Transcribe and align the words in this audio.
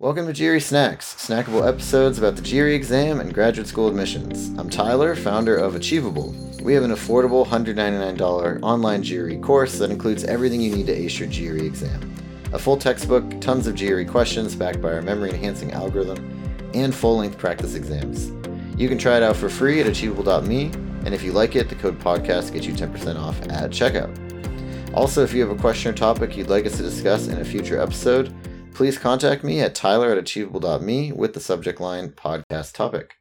Welcome 0.00 0.32
to 0.32 0.32
GRE 0.32 0.60
Snacks, 0.60 1.16
snackable 1.16 1.66
episodes 1.66 2.18
about 2.18 2.36
the 2.36 2.48
GRE 2.48 2.68
exam 2.68 3.18
and 3.18 3.34
graduate 3.34 3.66
school 3.66 3.88
admissions. 3.88 4.56
I'm 4.56 4.70
Tyler, 4.70 5.16
founder 5.16 5.56
of 5.56 5.74
Achievable. 5.74 6.36
We 6.62 6.72
have 6.74 6.84
an 6.84 6.92
affordable 6.92 7.44
$199 7.44 8.62
online 8.62 9.02
GRE 9.02 9.44
course 9.44 9.76
that 9.80 9.90
includes 9.90 10.22
everything 10.22 10.60
you 10.60 10.72
need 10.72 10.86
to 10.86 10.92
ace 10.92 11.18
your 11.18 11.28
GRE 11.28 11.64
exam. 11.64 12.14
A 12.52 12.60
full 12.60 12.76
textbook, 12.76 13.40
tons 13.40 13.66
of 13.66 13.74
GRE 13.74 14.04
questions 14.04 14.54
backed 14.54 14.80
by 14.80 14.92
our 14.92 15.02
memory 15.02 15.30
enhancing 15.30 15.72
algorithm, 15.72 16.70
and 16.74 16.94
full 16.94 17.16
length 17.16 17.36
practice 17.36 17.74
exams. 17.74 18.30
You 18.80 18.88
can 18.88 18.98
try 18.98 19.16
it 19.16 19.24
out 19.24 19.34
for 19.34 19.48
free 19.48 19.80
at 19.80 19.88
achievable.me, 19.88 20.66
and 21.06 21.12
if 21.12 21.24
you 21.24 21.32
like 21.32 21.56
it, 21.56 21.68
the 21.68 21.74
code 21.74 21.98
podcast 21.98 22.52
gets 22.52 22.66
you 22.66 22.72
10% 22.72 23.18
off 23.18 23.42
at 23.48 23.72
checkout. 23.72 24.14
Also, 24.94 25.24
if 25.24 25.34
you 25.34 25.40
have 25.40 25.50
a 25.50 25.60
question 25.60 25.90
or 25.90 25.96
topic 25.96 26.36
you'd 26.36 26.50
like 26.50 26.66
us 26.66 26.76
to 26.76 26.84
discuss 26.84 27.26
in 27.26 27.40
a 27.40 27.44
future 27.44 27.80
episode, 27.80 28.32
please 28.78 28.96
contact 28.96 29.42
me 29.42 29.58
at 29.60 29.74
tyler 29.74 30.12
at 30.12 30.18
achievable.me 30.18 31.10
with 31.10 31.34
the 31.34 31.40
subject 31.40 31.80
line 31.80 32.10
podcast 32.10 32.72
topic. 32.72 33.16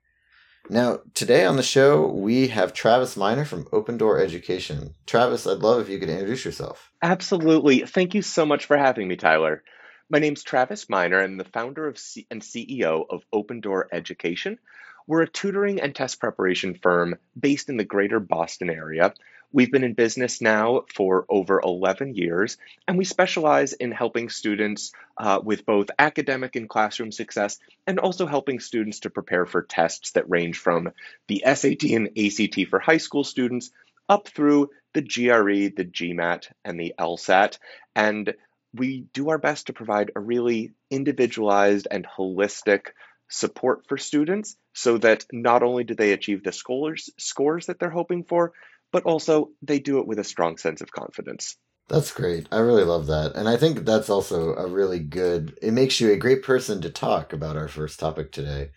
Now, 0.70 1.00
today 1.16 1.46
on 1.46 1.56
the 1.56 1.64
show, 1.64 2.06
we 2.06 2.50
have 2.50 2.74
Travis 2.74 3.18
Miner 3.18 3.44
from 3.44 3.68
Open 3.74 3.98
Door 3.98 4.20
Education. 4.20 4.94
Travis, 5.08 5.48
I'd 5.48 5.64
love 5.64 5.82
if 5.82 5.90
you 5.90 5.98
could 5.98 6.10
introduce 6.10 6.46
yourself. 6.46 6.92
Absolutely. 7.02 7.80
Thank 7.80 8.14
you 8.14 8.22
so 8.22 8.46
much 8.46 8.66
for 8.66 8.78
having 8.78 9.08
me, 9.08 9.16
Tyler. 9.16 9.64
My 10.12 10.20
name's 10.20 10.44
Travis 10.44 10.92
Miner. 10.92 11.24
I'm 11.24 11.38
the 11.38 11.44
founder 11.44 11.88
of 11.88 11.98
C- 11.98 12.28
and 12.30 12.44
CEO 12.44 13.06
of 13.10 13.24
Open 13.34 13.60
Door 13.60 13.88
Education. 13.92 14.60
We're 15.08 15.24
a 15.24 15.28
tutoring 15.28 15.82
and 15.82 15.96
test 15.96 16.20
preparation 16.20 16.76
firm 16.76 17.16
based 17.40 17.70
in 17.70 17.78
the 17.78 17.84
greater 17.84 18.20
Boston 18.20 18.70
area 18.70 19.12
We've 19.54 19.72
been 19.72 19.86
in 19.86 19.94
business 19.94 20.42
now 20.42 20.84
for 20.94 21.26
over 21.30 21.62
11 21.62 22.16
years, 22.16 22.58
and 22.88 22.98
we 22.98 23.06
specialize 23.06 23.74
in 23.74 23.92
helping 23.92 24.30
students 24.30 24.92
uh, 25.18 25.40
with 25.42 25.66
both 25.66 25.90
academic 25.98 26.56
and 26.58 26.68
classroom 26.68 27.14
success, 27.14 27.58
and 27.86 27.98
also 27.98 28.26
helping 28.26 28.60
students 28.60 29.02
to 29.02 29.10
prepare 29.10 29.46
for 29.46 29.62
tests 29.62 30.12
that 30.12 30.30
range 30.30 30.58
from 30.58 30.92
the 31.28 31.44
SAT 31.46 31.84
and 31.84 32.10
ACT 32.18 32.70
for 32.70 32.80
high 32.80 32.98
school 32.98 33.24
students 33.24 33.72
up 34.10 34.28
through 34.28 34.70
the 34.94 35.02
GRE, 35.02 35.70
the 35.76 35.86
GMAT, 35.86 36.52
and 36.66 36.80
the 36.80 36.94
LSAT. 37.00 37.58
And 37.96 38.34
we 38.74 39.06
do 39.14 39.30
our 39.30 39.38
best 39.38 39.68
to 39.68 39.74
provide 39.74 40.12
a 40.16 40.20
really 40.20 40.74
individualized 40.90 41.88
and 41.90 42.06
holistic 42.06 42.88
support 43.30 43.86
for 43.88 43.98
students 43.98 44.56
so 44.74 44.98
that 44.98 45.26
not 45.32 45.64
only 45.64 45.84
do 45.84 45.96
they 45.96 46.14
achieve 46.14 46.44
the 46.44 46.52
scores, 46.52 47.10
scores 47.18 47.66
that 47.66 47.80
they're 47.80 47.90
hoping 47.90 48.24
for, 48.24 48.54
but 48.92 49.04
also 49.04 49.50
they 49.62 49.80
do 49.80 50.00
it 50.00 50.08
with 50.08 50.20
a 50.20 50.24
strong 50.24 50.58
sense 50.58 50.82
of 50.82 50.92
confidence. 50.92 51.58
That's 51.90 52.12
great. 52.12 52.48
I 52.52 52.60
really 52.60 52.84
love 52.84 53.08
that. 53.08 53.36
And 53.36 53.48
I 53.48 53.56
think 53.56 53.86
that's 53.86 54.10
also 54.10 54.54
a 54.56 54.68
really 54.68 55.00
good, 55.00 55.58
it 55.62 55.72
makes 55.72 56.02
you 56.02 56.12
a 56.12 56.18
great 56.18 56.44
person 56.44 56.82
to 56.82 56.90
talk 56.90 57.32
about 57.32 57.56
our 57.56 57.70
first 57.70 58.00
topic 58.00 58.32
today, 58.32 58.72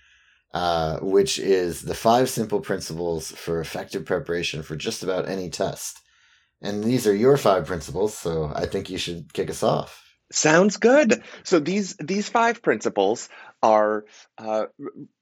uh, 0.55 0.99
which 1.01 1.39
is 1.39 1.83
the 1.83 1.95
five 1.95 2.31
simple 2.31 2.61
principles 2.61 3.33
for 3.33 3.61
effective 3.61 4.05
preparation 4.05 4.63
for 4.63 4.77
just 4.77 5.03
about 5.03 5.29
any 5.29 5.51
test. 5.51 6.01
And 6.63 6.85
these 6.85 7.07
are 7.07 7.15
your 7.15 7.37
five 7.37 7.67
principles, 7.67 8.17
so 8.17 8.53
I 8.55 8.67
think 8.67 8.91
you 8.91 8.99
should 8.99 9.33
kick 9.33 9.51
us 9.51 9.63
off. 9.63 10.05
Sounds 10.31 10.77
good. 10.77 11.25
So 11.43 11.59
these 11.59 11.97
these 11.97 12.29
five 12.29 12.63
principles 12.63 13.29
are 13.63 14.05
uh, 14.39 14.67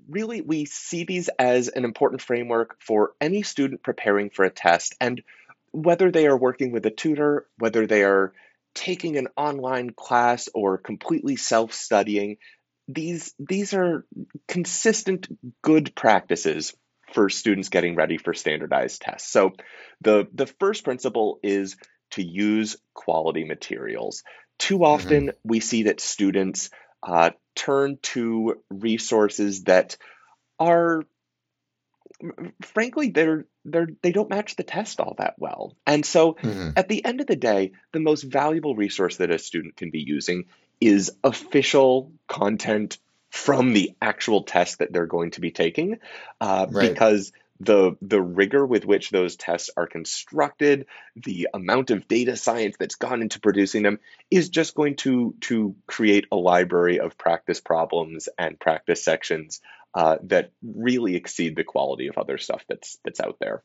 really 0.08 0.41
we 0.41 0.64
see 0.64 1.05
these 1.05 1.28
as 1.39 1.69
an 1.69 1.84
important 1.84 2.22
framework 2.22 2.77
for 2.80 3.12
any 3.20 3.42
student 3.42 3.83
preparing 3.83 4.30
for 4.30 4.45
a 4.45 4.50
test, 4.50 4.95
and 5.00 5.22
whether 5.72 6.11
they 6.11 6.27
are 6.27 6.36
working 6.36 6.72
with 6.72 6.86
a 6.86 6.91
tutor, 6.91 7.47
whether 7.58 7.86
they 7.86 8.03
are 8.05 8.33
taking 8.75 9.17
an 9.17 9.28
online 9.36 9.91
class 9.91 10.48
or 10.55 10.78
completely 10.78 11.36
self-studying, 11.36 12.36
these 12.86 13.34
these 13.39 13.75
are 13.75 14.06
consistent 14.47 15.28
good 15.62 15.95
practices 15.95 16.75
for 17.12 17.28
students 17.28 17.69
getting 17.69 17.97
ready 17.97 18.19
for 18.19 18.34
standardized 18.34 19.02
tests. 19.02 19.30
So 19.30 19.52
the 20.00 20.28
the 20.33 20.47
first 20.47 20.85
principle 20.85 21.41
is 21.42 21.77
to 22.12 22.23
use 22.23 22.77
quality 22.95 23.45
materials. 23.45 24.23
Too 24.58 24.77
mm-hmm. 24.77 24.85
often, 24.85 25.27
mm-hmm. 25.27 25.48
we 25.48 25.61
see 25.61 25.85
that 25.85 26.01
students 26.01 26.70
uh, 27.03 27.31
turn 27.55 27.98
to 28.03 28.63
resources 28.70 29.64
that 29.64 29.97
are, 30.59 31.05
frankly, 32.63 33.11
they're 33.11 33.47
they're 33.64 33.89
they 34.03 34.13
don't 34.13 34.31
match 34.31 34.57
the 34.57 34.63
test 34.63 35.01
all 35.01 35.14
that 35.19 35.35
well. 35.39 35.77
And 35.86 36.05
so, 36.05 36.35
mm-hmm. 36.35 36.70
at 36.77 36.89
the 36.89 37.05
end 37.05 37.20
of 37.20 37.27
the 37.27 37.36
day, 37.36 37.73
the 37.92 38.01
most 38.01 38.23
valuable 38.23 38.75
resource 38.75 39.17
that 39.17 39.31
a 39.31 39.39
student 39.39 39.77
can 39.77 39.91
be 39.91 40.01
using 40.01 40.47
is 40.81 41.13
official 41.23 42.13
content 42.29 42.98
from 43.30 43.73
the 43.75 43.92
actual 44.01 44.42
test 44.42 44.79
that 44.79 44.92
they're 44.92 45.07
going 45.07 45.33
to 45.33 45.41
be 45.41 45.51
taking, 45.51 45.98
uh, 46.41 46.67
right. 46.70 46.89
because 46.89 47.33
the 47.61 47.96
the 48.01 48.20
rigor 48.20 48.64
with 48.64 48.85
which 48.85 49.11
those 49.11 49.36
tests 49.36 49.70
are 49.77 49.86
constructed, 49.86 50.86
the 51.17 51.48
amount 51.52 51.91
of 51.91 52.08
data 52.08 52.36
science 52.36 52.77
that's 52.79 52.95
gone 52.95 53.23
into 53.23 53.41
producing 53.41 53.83
them 53.83 53.98
is 54.30 54.48
just 54.48 54.74
going 54.74 54.96
to 54.96 55.35
to 55.42 55.74
create 55.86 56.27
a 56.30 56.36
library 56.36 57.01
of 57.01 57.18
practice 57.18 57.61
problems 57.61 58.29
and 58.39 58.61
practice 58.61 59.05
sections 59.05 59.61
uh, 59.95 60.18
that 60.24 60.52
really 60.63 61.17
exceed 61.17 61.57
the 61.57 61.64
quality 61.64 62.08
of 62.08 62.18
other 62.18 62.39
stuff 62.39 62.64
that's 62.68 62.98
that's 63.05 63.20
out 63.20 63.36
there. 63.41 63.63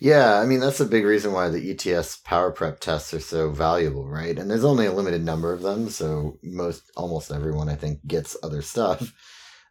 Yeah, 0.00 0.38
I 0.38 0.46
mean 0.46 0.60
that's 0.60 0.80
a 0.80 0.86
big 0.86 1.04
reason 1.04 1.32
why 1.32 1.48
the 1.48 1.70
ETS 1.70 2.16
power 2.18 2.50
prep 2.50 2.80
tests 2.80 3.14
are 3.14 3.20
so 3.20 3.50
valuable, 3.50 4.08
right? 4.08 4.38
And 4.38 4.50
there's 4.50 4.64
only 4.64 4.86
a 4.86 4.92
limited 4.92 5.24
number 5.24 5.52
of 5.52 5.62
them, 5.62 5.88
so 5.88 6.38
most 6.42 6.90
almost 6.96 7.30
everyone 7.30 7.68
I 7.68 7.74
think 7.74 8.06
gets 8.06 8.36
other 8.42 8.62
stuff. 8.62 9.12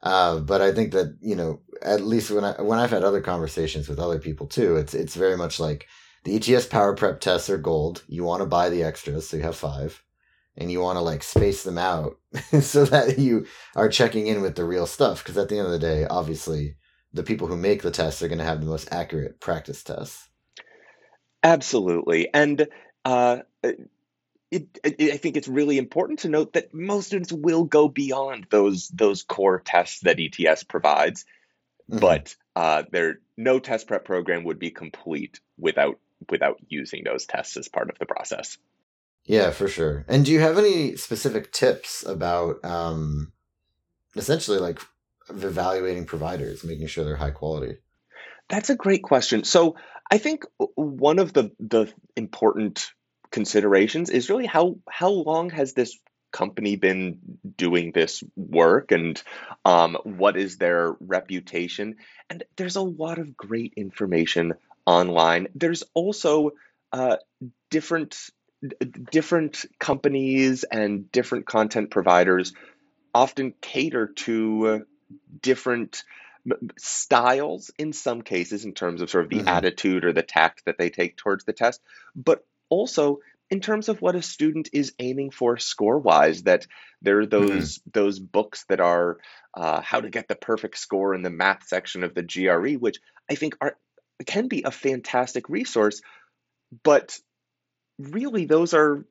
Uh, 0.03 0.39
but 0.39 0.61
I 0.61 0.73
think 0.73 0.91
that 0.91 1.17
you 1.21 1.35
know, 1.35 1.61
at 1.81 2.01
least 2.01 2.29
when 2.29 2.43
I 2.43 2.61
when 2.61 2.77
I've 2.77 2.91
had 2.91 3.05
other 3.05 3.21
conversations 3.21 3.87
with 3.87 3.99
other 3.99 4.19
people 4.19 4.47
too, 4.47 4.75
it's 4.75 4.93
it's 4.93 5.15
very 5.15 5.37
much 5.37 5.59
like 5.61 5.87
the 6.25 6.35
ETS 6.35 6.67
power 6.67 6.93
prep 6.93 7.21
tests 7.21 7.49
are 7.49 7.57
gold. 7.57 8.03
You 8.07 8.25
want 8.25 8.41
to 8.41 8.45
buy 8.45 8.69
the 8.69 8.83
extras, 8.83 9.29
so 9.29 9.37
you 9.37 9.43
have 9.43 9.55
five, 9.55 10.03
and 10.57 10.69
you 10.69 10.81
want 10.81 10.97
to 10.97 11.01
like 11.01 11.23
space 11.23 11.63
them 11.63 11.77
out 11.77 12.17
so 12.61 12.83
that 12.83 13.17
you 13.17 13.47
are 13.77 13.87
checking 13.87 14.27
in 14.27 14.41
with 14.41 14.55
the 14.55 14.65
real 14.65 14.85
stuff. 14.85 15.23
Because 15.23 15.37
at 15.37 15.47
the 15.47 15.57
end 15.57 15.67
of 15.67 15.71
the 15.71 15.79
day, 15.79 16.05
obviously, 16.05 16.75
the 17.13 17.23
people 17.23 17.47
who 17.47 17.55
make 17.55 17.81
the 17.81 17.91
tests 17.91 18.21
are 18.21 18.27
going 18.27 18.39
to 18.39 18.45
have 18.45 18.59
the 18.59 18.67
most 18.67 18.89
accurate 18.91 19.39
practice 19.39 19.81
tests. 19.83 20.27
Absolutely, 21.43 22.27
and 22.33 22.67
uh, 23.05 23.39
it, 24.53 24.79
it, 24.83 25.13
I 25.13 25.17
think 25.17 25.37
it's 25.37 25.47
really 25.47 25.77
important 25.77 26.19
to 26.19 26.29
note 26.29 26.53
that 26.53 26.73
most 26.73 27.07
students 27.07 27.31
will 27.31 27.63
go 27.63 27.87
beyond 27.87 28.47
those 28.49 28.87
those 28.89 29.23
core 29.23 29.59
tests 29.59 30.01
that 30.01 30.19
ETS 30.19 30.63
provides, 30.63 31.25
mm-hmm. 31.89 31.99
but 31.99 32.35
uh, 32.55 32.83
there 32.91 33.19
no 33.35 33.59
test 33.59 33.87
prep 33.87 34.05
program 34.05 34.43
would 34.43 34.59
be 34.59 34.69
complete 34.69 35.39
without 35.57 35.99
without 36.29 36.57
using 36.67 37.03
those 37.03 37.25
tests 37.25 37.57
as 37.57 37.67
part 37.67 37.89
of 37.89 37.97
the 37.97 38.05
process. 38.05 38.57
Yeah, 39.25 39.51
for 39.51 39.67
sure. 39.67 40.05
And 40.07 40.25
do 40.25 40.31
you 40.31 40.41
have 40.41 40.57
any 40.57 40.97
specific 40.97 41.51
tips 41.51 42.05
about 42.05 42.63
um, 42.63 43.31
essentially 44.15 44.59
like 44.59 44.79
evaluating 45.29 46.05
providers, 46.05 46.63
making 46.63 46.87
sure 46.87 47.05
they're 47.05 47.15
high 47.15 47.31
quality? 47.31 47.77
That's 48.49 48.69
a 48.69 48.75
great 48.75 49.01
question. 49.01 49.45
So 49.45 49.77
I 50.11 50.17
think 50.17 50.43
one 50.75 51.19
of 51.19 51.33
the 51.33 51.51
the 51.59 51.91
important 52.15 52.91
considerations 53.33 54.11
is 54.11 54.29
really 54.29 54.45
how 54.45 54.77
how 54.87 55.09
long 55.09 55.49
has 55.49 55.73
this 55.73 55.99
company 56.31 56.75
been 56.75 57.19
doing 57.57 57.91
this 57.91 58.23
work 58.35 58.91
and 58.91 59.21
um, 59.65 59.97
what 60.03 60.37
is 60.37 60.57
their 60.57 60.95
reputation? 60.99 61.95
And 62.29 62.43
there's 62.55 62.75
a 62.75 62.81
lot 62.81 63.17
of 63.17 63.35
great 63.35 63.73
information 63.75 64.53
online. 64.85 65.47
There's 65.55 65.83
also 65.93 66.51
uh, 66.93 67.17
different 67.69 68.17
different 69.11 69.65
companies 69.79 70.63
and 70.63 71.11
different 71.11 71.45
content 71.45 71.89
providers 71.91 72.53
often 73.13 73.53
cater 73.61 74.07
to 74.07 74.85
different 75.41 76.03
styles 76.77 77.71
in 77.77 77.93
some 77.93 78.21
cases 78.21 78.63
in 78.63 78.73
terms 78.73 79.01
of 79.01 79.09
sort 79.09 79.23
of 79.23 79.29
the 79.29 79.37
mm-hmm. 79.37 79.47
attitude 79.47 80.05
or 80.05 80.13
the 80.13 80.23
tact 80.23 80.65
that 80.65 80.77
they 80.77 80.89
take 80.89 81.17
towards 81.17 81.45
the 81.45 81.53
test. 81.53 81.81
But 82.15 82.45
also 82.73 83.19
in 83.53 83.59
terms 83.59 83.87
of 83.87 84.01
what 84.01 84.15
a 84.15 84.21
student 84.21 84.69
is 84.73 84.93
aiming 84.97 85.29
for 85.29 85.57
score 85.57 85.99
wise 85.99 86.41
that 86.43 86.65
there 87.03 87.19
are 87.19 87.27
mm-hmm. 87.27 87.47
those 87.47 87.77
mm-hmm. 87.77 87.89
those 87.93 88.19
books 88.19 88.65
that 88.69 88.79
are 88.79 89.19
uh, 89.53 89.79
how 89.81 90.01
to 90.01 90.09
get 90.09 90.27
the 90.27 90.35
perfect 90.35 90.77
score 90.77 91.13
in 91.13 91.21
the 91.21 91.29
math 91.29 91.67
section 91.67 92.03
of 92.03 92.15
the 92.15 92.23
gre 92.23 92.73
which 92.73 92.97
i 93.29 93.35
think 93.35 93.55
are 93.61 93.77
can 94.25 94.47
be 94.47 94.63
a 94.63 94.71
fantastic 94.71 95.49
resource 95.49 96.01
but 96.83 97.19
really 97.99 98.45
those 98.45 98.73
are 98.73 99.05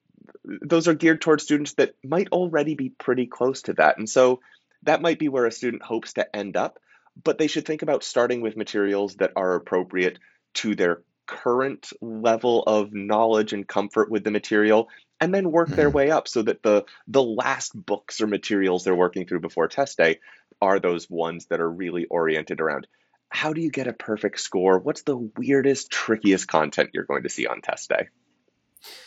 those 0.44 0.88
are 0.88 0.94
geared 0.94 1.20
towards 1.20 1.44
students 1.44 1.74
that 1.74 1.94
might 2.02 2.28
already 2.32 2.74
be 2.74 2.88
pretty 2.88 3.26
close 3.26 3.62
to 3.62 3.74
that 3.74 3.98
and 3.98 4.08
so 4.08 4.40
that 4.82 5.02
might 5.02 5.20
be 5.20 5.28
where 5.28 5.46
a 5.46 5.52
student 5.52 5.82
hopes 5.82 6.14
to 6.14 6.36
end 6.36 6.56
up 6.56 6.78
but 7.22 7.38
they 7.38 7.46
should 7.46 7.66
think 7.66 7.82
about 7.82 8.02
starting 8.02 8.40
with 8.40 8.56
materials 8.56 9.16
that 9.16 9.32
are 9.36 9.54
appropriate 9.54 10.18
to 10.54 10.74
their 10.74 11.02
current 11.26 11.92
level 12.00 12.62
of 12.64 12.92
knowledge 12.92 13.52
and 13.52 13.66
comfort 13.66 14.10
with 14.10 14.24
the 14.24 14.30
material 14.30 14.88
and 15.20 15.34
then 15.34 15.50
work 15.52 15.74
their 15.76 15.90
Mhm. 15.90 15.94
way 15.94 16.10
up 16.10 16.28
so 16.28 16.42
that 16.42 16.62
the 16.62 16.84
the 17.06 17.22
last 17.22 17.72
books 17.74 18.20
or 18.20 18.26
materials 18.26 18.84
they're 18.84 18.94
working 18.94 19.26
through 19.26 19.40
before 19.40 19.68
test 19.68 19.98
day 19.98 20.18
are 20.60 20.80
those 20.80 21.08
ones 21.10 21.46
that 21.46 21.60
are 21.60 21.70
really 21.70 22.06
oriented 22.06 22.60
around 22.60 22.86
how 23.30 23.52
do 23.54 23.62
you 23.62 23.70
get 23.70 23.86
a 23.86 23.94
perfect 23.94 24.40
score? 24.40 24.78
What's 24.78 25.02
the 25.02 25.16
weirdest, 25.16 25.90
trickiest 25.90 26.46
content 26.48 26.90
you're 26.92 27.04
going 27.04 27.22
to 27.22 27.30
see 27.30 27.46
on 27.46 27.62
test 27.62 27.88
day? 27.88 28.08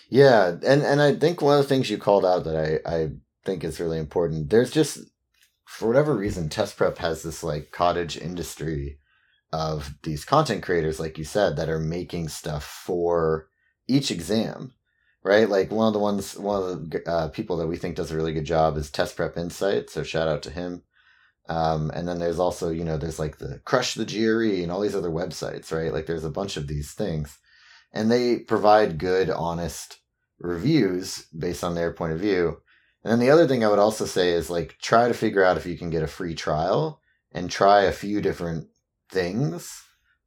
Yeah, 0.09 0.49
and 0.65 0.83
and 0.83 1.01
I 1.01 1.15
think 1.15 1.41
one 1.41 1.57
of 1.57 1.63
the 1.63 1.69
things 1.69 1.89
you 1.89 1.97
called 1.97 2.25
out 2.25 2.43
that 2.45 2.55
I 2.85 2.91
I 3.03 3.09
think 3.43 3.63
is 3.63 3.79
really 3.79 3.99
important. 3.99 4.49
There's 4.49 4.71
just 4.71 4.99
for 5.65 5.87
whatever 5.87 6.15
reason, 6.15 6.49
test 6.49 6.77
prep 6.77 6.97
has 6.99 7.23
this 7.23 7.43
like 7.43 7.71
cottage 7.71 8.17
industry 8.17 8.99
of 9.55 9.95
these 10.03 10.25
content 10.25 10.63
creators, 10.63 10.99
like 10.99 11.17
you 11.17 11.23
said, 11.23 11.55
that 11.55 11.69
are 11.69 11.79
making 11.79 12.27
stuff 12.27 12.65
for 12.65 13.47
each 13.87 14.11
exam, 14.11 14.73
right? 15.23 15.49
Like 15.49 15.71
one 15.71 15.87
of 15.87 15.93
the 15.93 15.99
ones, 15.99 16.37
one 16.37 16.61
of 16.61 16.89
the 16.89 17.09
uh, 17.09 17.27
people 17.29 17.55
that 17.57 17.67
we 17.67 17.77
think 17.77 17.95
does 17.95 18.11
a 18.11 18.17
really 18.17 18.33
good 18.33 18.43
job 18.43 18.75
is 18.75 18.91
Test 18.91 19.15
Prep 19.15 19.37
Insight. 19.37 19.89
So 19.89 20.03
shout 20.03 20.27
out 20.27 20.43
to 20.43 20.49
him. 20.49 20.83
Um, 21.47 21.89
and 21.91 22.05
then 22.05 22.19
there's 22.19 22.39
also, 22.39 22.69
you 22.69 22.83
know, 22.83 22.97
there's 22.97 23.19
like 23.19 23.37
the 23.37 23.61
Crush 23.63 23.93
the 23.93 24.05
GRE 24.05 24.61
and 24.61 24.71
all 24.71 24.81
these 24.81 24.95
other 24.95 25.09
websites, 25.09 25.71
right? 25.71 25.93
Like 25.93 26.05
there's 26.05 26.25
a 26.25 26.29
bunch 26.29 26.57
of 26.57 26.67
these 26.67 26.91
things, 26.91 27.37
and 27.93 28.11
they 28.11 28.39
provide 28.39 28.97
good, 28.97 29.29
honest 29.29 29.99
reviews 30.37 31.27
based 31.37 31.63
on 31.63 31.75
their 31.75 31.93
point 31.93 32.11
of 32.11 32.19
view. 32.19 32.57
And 33.03 33.11
then 33.11 33.19
the 33.19 33.29
other 33.29 33.47
thing 33.47 33.63
I 33.63 33.69
would 33.69 33.79
also 33.79 34.05
say 34.05 34.31
is 34.31 34.49
like 34.49 34.75
try 34.81 35.07
to 35.07 35.13
figure 35.13 35.45
out 35.45 35.55
if 35.55 35.65
you 35.65 35.77
can 35.77 35.91
get 35.91 36.03
a 36.03 36.07
free 36.07 36.35
trial 36.35 36.99
and 37.31 37.49
try 37.49 37.83
a 37.83 37.93
few 37.93 38.19
different 38.19 38.67
things 39.09 39.83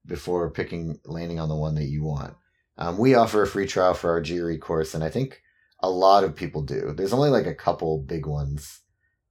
before 0.06 0.50
picking 0.50 0.98
landing 1.04 1.38
on 1.38 1.48
the 1.48 1.56
one 1.56 1.74
that 1.74 1.84
you 1.84 2.02
want. 2.02 2.34
Um, 2.76 2.96
we 2.96 3.14
offer 3.14 3.42
a 3.42 3.46
free 3.46 3.66
trial 3.66 3.94
for 3.94 4.10
our 4.10 4.20
GRE 4.20 4.56
course, 4.58 4.94
and 4.94 5.02
I 5.02 5.10
think 5.10 5.42
a 5.80 5.90
lot 5.90 6.24
of 6.24 6.36
people 6.36 6.62
do. 6.62 6.92
There's 6.92 7.12
only 7.12 7.30
like 7.30 7.46
a 7.46 7.54
couple 7.54 7.98
big 7.98 8.26
ones 8.26 8.80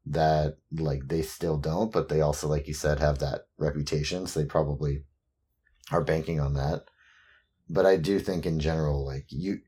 that 0.06 0.58
like 0.72 1.08
they 1.08 1.22
still 1.22 1.58
don't, 1.58 1.92
but 1.92 2.10
they 2.10 2.22
also, 2.22 2.48
like 2.48 2.68
you 2.68 2.74
said, 2.74 3.00
have 3.00 3.20
that 3.20 3.42
reputation, 3.58 4.28
so 4.28 4.40
they 4.40 4.46
probably 4.46 5.04
are 5.92 6.04
banking 6.04 6.40
on 6.40 6.54
that. 6.54 6.86
But 7.70 7.86
I 7.86 7.98
do 7.98 8.20
think 8.20 8.46
in 8.46 8.60
general, 8.60 9.06
like 9.06 9.26
you 9.30 9.60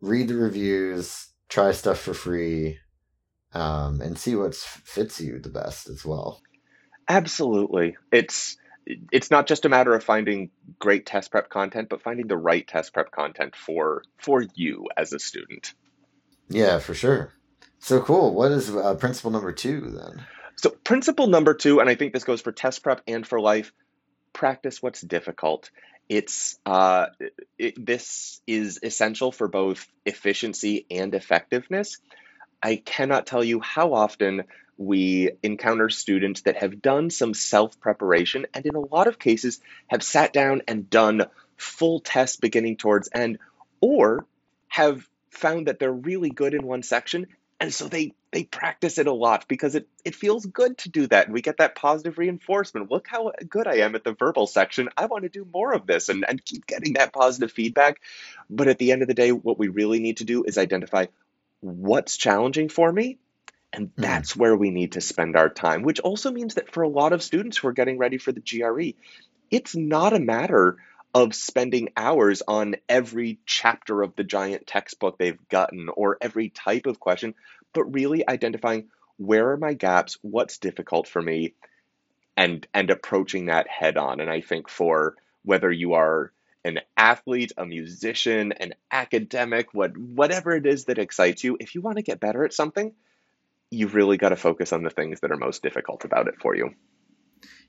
read 0.00 0.28
the 0.28 0.36
reviews, 0.36 1.28
try 1.48 1.72
stuff 1.72 1.98
for 1.98 2.14
free, 2.14 2.78
um, 3.52 4.00
and 4.00 4.18
see 4.18 4.36
what 4.36 4.54
fits 4.54 5.20
you 5.20 5.38
the 5.38 5.48
best 5.48 5.88
as 5.88 6.04
well. 6.04 6.42
Absolutely. 7.08 7.96
It's 8.12 8.56
it's 9.12 9.30
not 9.30 9.46
just 9.46 9.64
a 9.64 9.68
matter 9.68 9.94
of 9.94 10.02
finding 10.02 10.50
great 10.78 11.06
test 11.06 11.30
prep 11.30 11.48
content, 11.48 11.88
but 11.88 12.02
finding 12.02 12.26
the 12.26 12.36
right 12.36 12.66
test 12.66 12.92
prep 12.92 13.10
content 13.10 13.54
for 13.54 14.02
for 14.16 14.42
you 14.54 14.86
as 14.96 15.12
a 15.12 15.18
student. 15.18 15.74
Yeah, 16.48 16.78
for 16.78 16.94
sure. 16.94 17.32
So 17.78 18.00
cool. 18.00 18.34
What 18.34 18.52
is 18.52 18.74
uh, 18.74 18.94
principle 18.94 19.30
number 19.30 19.52
two 19.52 19.80
then? 19.80 20.24
So 20.56 20.70
principle 20.70 21.26
number 21.26 21.54
two, 21.54 21.80
and 21.80 21.88
I 21.88 21.94
think 21.94 22.12
this 22.12 22.24
goes 22.24 22.40
for 22.40 22.52
test 22.52 22.82
prep 22.82 23.02
and 23.06 23.26
for 23.26 23.40
life: 23.40 23.72
practice 24.32 24.82
what's 24.82 25.00
difficult. 25.00 25.70
It's 26.08 26.58
uh, 26.64 27.06
it, 27.58 27.84
this 27.84 28.40
is 28.46 28.80
essential 28.82 29.30
for 29.30 29.48
both 29.48 29.86
efficiency 30.06 30.86
and 30.90 31.14
effectiveness. 31.14 31.98
I 32.62 32.76
cannot 32.76 33.26
tell 33.26 33.44
you 33.44 33.60
how 33.60 33.92
often 33.92 34.44
we 34.78 35.32
encounter 35.42 35.90
students 35.90 36.42
that 36.42 36.56
have 36.56 36.80
done 36.80 37.10
some 37.10 37.34
self 37.34 37.78
preparation 37.80 38.46
and, 38.54 38.64
in 38.64 38.76
a 38.76 38.80
lot 38.80 39.08
of 39.08 39.18
cases, 39.18 39.60
have 39.88 40.02
sat 40.02 40.32
down 40.32 40.62
and 40.68 40.88
done 40.88 41.26
full 41.56 42.00
tests 42.00 42.36
beginning 42.36 42.76
towards 42.76 43.08
end, 43.12 43.38
or 43.80 44.24
have 44.68 45.06
found 45.30 45.66
that 45.66 45.80
they're 45.80 45.92
really 45.92 46.30
good 46.30 46.54
in 46.54 46.64
one 46.64 46.84
section. 46.84 47.26
And 47.60 47.74
so 47.74 47.88
they, 47.88 48.14
they 48.30 48.44
practice 48.44 48.98
it 48.98 49.08
a 49.08 49.12
lot 49.12 49.48
because 49.48 49.74
it, 49.74 49.88
it 50.04 50.14
feels 50.14 50.46
good 50.46 50.78
to 50.78 50.90
do 50.90 51.08
that. 51.08 51.26
And 51.26 51.34
we 51.34 51.42
get 51.42 51.56
that 51.56 51.74
positive 51.74 52.16
reinforcement. 52.16 52.88
Look 52.88 53.08
how 53.08 53.32
good 53.48 53.66
I 53.66 53.78
am 53.78 53.96
at 53.96 54.04
the 54.04 54.12
verbal 54.12 54.46
section. 54.46 54.88
I 54.96 55.06
want 55.06 55.24
to 55.24 55.28
do 55.28 55.44
more 55.52 55.72
of 55.72 55.84
this 55.84 56.08
and, 56.08 56.24
and 56.28 56.44
keep 56.44 56.68
getting 56.68 56.92
that 56.92 57.12
positive 57.12 57.50
feedback. 57.50 58.00
But 58.48 58.68
at 58.68 58.78
the 58.78 58.92
end 58.92 59.02
of 59.02 59.08
the 59.08 59.14
day, 59.14 59.32
what 59.32 59.58
we 59.58 59.66
really 59.66 59.98
need 59.98 60.18
to 60.18 60.24
do 60.24 60.44
is 60.44 60.56
identify 60.56 61.06
what's 61.60 62.16
challenging 62.16 62.68
for 62.68 62.92
me 62.92 63.18
and 63.72 63.90
that's 63.96 64.34
mm. 64.34 64.36
where 64.36 64.56
we 64.56 64.70
need 64.70 64.92
to 64.92 65.00
spend 65.00 65.36
our 65.36 65.48
time, 65.48 65.82
which 65.82 66.00
also 66.00 66.30
means 66.30 66.54
that 66.54 66.72
for 66.72 66.82
a 66.82 66.88
lot 66.88 67.12
of 67.12 67.22
students 67.22 67.56
who 67.58 67.68
are 67.68 67.72
getting 67.72 67.98
ready 67.98 68.18
for 68.18 68.32
the 68.32 68.40
GRE, 68.40 68.98
it's 69.50 69.76
not 69.76 70.12
a 70.12 70.20
matter 70.20 70.78
of 71.14 71.34
spending 71.34 71.88
hours 71.96 72.42
on 72.46 72.76
every 72.88 73.38
chapter 73.46 74.02
of 74.02 74.14
the 74.14 74.24
giant 74.24 74.66
textbook 74.66 75.18
they've 75.18 75.48
gotten 75.48 75.88
or 75.88 76.18
every 76.20 76.50
type 76.50 76.86
of 76.86 77.00
question, 77.00 77.34
but 77.72 77.84
really 77.84 78.28
identifying 78.28 78.88
where 79.16 79.50
are 79.50 79.56
my 79.56 79.74
gaps, 79.74 80.18
what's 80.22 80.58
difficult 80.58 81.08
for 81.08 81.20
me, 81.20 81.54
and 82.36 82.66
and 82.72 82.90
approaching 82.90 83.46
that 83.46 83.68
head 83.68 83.96
on. 83.96 84.20
And 84.20 84.30
I 84.30 84.40
think 84.40 84.68
for 84.68 85.16
whether 85.44 85.72
you 85.72 85.94
are 85.94 86.32
an 86.64 86.80
athlete, 86.96 87.52
a 87.56 87.64
musician, 87.64 88.52
an 88.52 88.74
academic, 88.92 89.72
what 89.72 89.96
whatever 89.96 90.54
it 90.54 90.66
is 90.66 90.84
that 90.84 90.98
excites 90.98 91.42
you, 91.42 91.56
if 91.58 91.74
you 91.74 91.80
want 91.80 91.96
to 91.96 92.02
get 92.02 92.20
better 92.20 92.44
at 92.44 92.52
something, 92.52 92.92
you've 93.70 93.94
really 93.94 94.16
got 94.16 94.30
to 94.30 94.36
focus 94.36 94.72
on 94.72 94.82
the 94.82 94.90
things 94.90 95.20
that 95.20 95.30
are 95.30 95.36
most 95.36 95.62
difficult 95.62 96.04
about 96.04 96.28
it 96.28 96.34
for 96.40 96.54
you. 96.54 96.70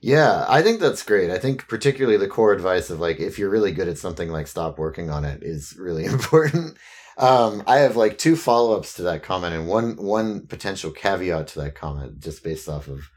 Yeah, 0.01 0.45
I 0.47 0.61
think 0.61 0.79
that's 0.79 1.03
great. 1.03 1.29
I 1.29 1.39
think 1.39 1.67
particularly 1.67 2.17
the 2.17 2.27
core 2.27 2.53
advice 2.53 2.89
of 2.89 2.99
like 2.99 3.19
if 3.19 3.37
you're 3.37 3.49
really 3.49 3.73
good 3.73 3.89
at 3.89 3.97
something 3.97 4.29
like 4.29 4.47
stop 4.47 4.77
working 4.77 5.09
on 5.09 5.25
it 5.25 5.43
is 5.43 5.75
really 5.77 6.05
important. 6.13 6.77
Um, 7.17 7.63
I 7.67 7.79
have 7.79 7.97
like 7.97 8.17
two 8.17 8.37
follow-ups 8.37 8.93
to 8.95 9.03
that 9.03 9.23
comment 9.23 9.53
and 9.53 9.67
one 9.67 9.97
one 9.97 10.47
potential 10.47 10.91
caveat 10.91 11.47
to 11.49 11.61
that 11.61 11.75
comment 11.75 12.19
just 12.19 12.43
based 12.43 12.69
off 12.69 12.87
of 12.87 13.09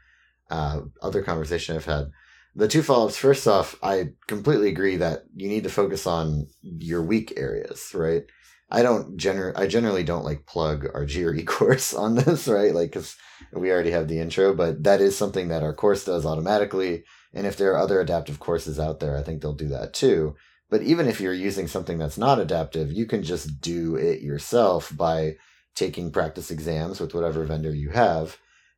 uh, 0.49 0.81
other 1.01 1.23
conversation 1.23 1.75
I've 1.75 1.85
had. 1.85 2.11
The 2.55 2.67
two 2.67 2.83
follow-ups 2.83 3.17
first 3.17 3.47
off, 3.47 3.75
I 3.81 4.09
completely 4.27 4.67
agree 4.67 4.97
that 4.97 5.23
you 5.35 5.47
need 5.47 5.63
to 5.63 5.69
focus 5.69 6.05
on 6.05 6.47
your 6.61 7.01
weak 7.01 7.33
areas, 7.37 7.91
right? 7.95 8.23
I 8.73 8.81
don't 8.81 9.17
gener 9.17 9.53
I 9.55 9.67
generally 9.67 10.03
don't 10.03 10.25
like 10.25 10.47
plug 10.47 10.87
our 10.93 11.05
GRE 11.05 11.43
course 11.45 11.93
on 11.93 12.15
this, 12.15 12.47
right? 12.47 12.73
Like, 12.73 12.91
cause 12.91 13.15
we 13.53 13.71
already 13.71 13.91
have 13.91 14.07
the 14.07 14.19
intro, 14.19 14.53
but 14.53 14.83
that 14.83 14.99
is 14.99 15.15
something 15.15 15.49
that 15.49 15.63
our 15.63 15.73
course 15.73 16.03
does 16.05 16.25
automatically. 16.25 17.03
And 17.33 17.45
if 17.45 17.55
there 17.55 17.73
are 17.73 17.79
other 17.79 18.01
adaptive 18.01 18.39
courses 18.39 18.79
out 18.79 18.99
there, 18.99 19.15
I 19.15 19.21
think 19.21 19.41
they'll 19.41 19.53
do 19.53 19.69
that 19.69 19.93
too. 19.93 20.35
But 20.71 20.81
even 20.81 21.07
if 21.07 21.21
you're 21.21 21.33
using 21.33 21.67
something 21.67 21.99
that's 21.99 22.17
not 22.17 22.39
adaptive, 22.39 22.91
you 22.91 23.05
can 23.05 23.21
just 23.21 23.61
do 23.61 23.95
it 23.95 24.21
yourself 24.21 24.91
by 24.95 25.35
taking 25.75 26.11
practice 26.11 26.49
exams 26.49 26.99
with 26.99 27.13
whatever 27.13 27.43
vendor 27.43 27.73
you 27.73 27.91
have. 27.91 28.37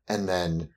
And 0.09 0.27
then 0.27 0.69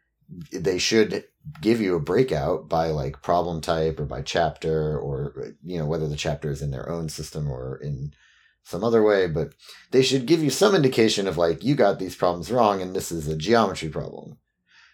they 0.52 0.78
should 0.78 1.24
give 1.60 1.80
you 1.80 1.96
a 1.96 2.00
breakout 2.00 2.68
by 2.68 2.88
like 2.88 3.22
problem 3.22 3.60
type 3.60 3.98
or 3.98 4.04
by 4.04 4.22
chapter 4.22 4.96
or, 4.96 5.54
you 5.64 5.78
know, 5.78 5.86
whether 5.86 6.06
the 6.06 6.16
chapter 6.16 6.50
is 6.50 6.62
in 6.62 6.70
their 6.70 6.88
own 6.88 7.08
system 7.08 7.50
or 7.50 7.78
in 7.78 8.12
some 8.68 8.84
other 8.84 9.02
way, 9.02 9.26
but 9.26 9.54
they 9.92 10.02
should 10.02 10.26
give 10.26 10.42
you 10.42 10.50
some 10.50 10.74
indication 10.74 11.26
of 11.26 11.38
like, 11.38 11.64
you 11.64 11.74
got 11.74 11.98
these 11.98 12.14
problems 12.14 12.52
wrong 12.52 12.82
and 12.82 12.94
this 12.94 13.10
is 13.10 13.26
a 13.26 13.34
geometry 13.34 13.88
problem, 13.88 14.36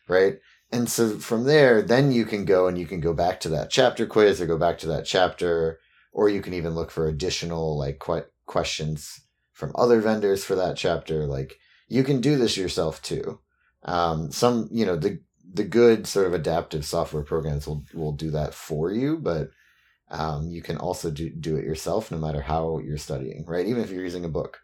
right? 0.07 0.35
And 0.71 0.89
so 0.89 1.19
from 1.19 1.43
there, 1.43 1.83
then 1.83 2.13
you 2.13 2.25
can 2.25 2.45
go 2.45 2.69
and 2.69 2.79
you 2.79 2.87
can 2.87 3.01
go 3.01 3.13
back 3.13 3.41
to 3.41 3.49
that 3.49 3.71
chapter 3.71 4.07
quiz 4.07 4.41
or 4.41 4.47
go 4.47 4.57
back 4.57 4.79
to 4.79 4.87
that 4.87 5.05
chapter, 5.05 5.81
or 6.13 6.29
you 6.29 6.41
can 6.41 6.55
even 6.55 6.77
look 6.77 6.93
for 6.93 7.09
additional 7.09 7.77
like 7.77 7.99
qu- 7.99 8.31
questions 8.47 9.21
from 9.53 9.73
other 9.75 10.01
vendors 10.01 10.45
for 10.45 10.55
that 10.55 10.77
chapter. 10.77 11.27
Like 11.27 11.57
you 11.89 12.05
can 12.05 12.21
do 12.21 12.37
this 12.37 12.57
yourself 12.57 13.03
too. 13.03 13.41
Um, 13.83 14.31
some, 14.31 14.69
you 14.71 14.87
know, 14.87 14.95
the, 14.95 15.19
the 15.53 15.65
good 15.65 16.07
sort 16.07 16.29
of 16.29 16.33
adaptive 16.33 16.85
software 16.85 17.25
programs 17.25 17.67
will, 17.67 17.83
will 17.93 18.13
do 18.13 18.31
that 18.31 18.55
for 18.55 18.93
you, 18.93 19.19
but 19.19 19.49
um, 20.15 20.49
you 20.49 20.63
can 20.63 20.77
also 20.77 21.11
do, 21.11 21.29
do 21.29 21.57
it 21.57 21.65
yourself 21.65 22.11
no 22.11 22.19
matter 22.19 22.41
how 22.41 22.79
you're 22.79 22.97
studying, 22.97 23.45
right? 23.47 23.67
Even 23.67 23.83
if 23.83 23.91
you're 23.91 24.05
using 24.05 24.25
a 24.25 24.29
book. 24.29 24.61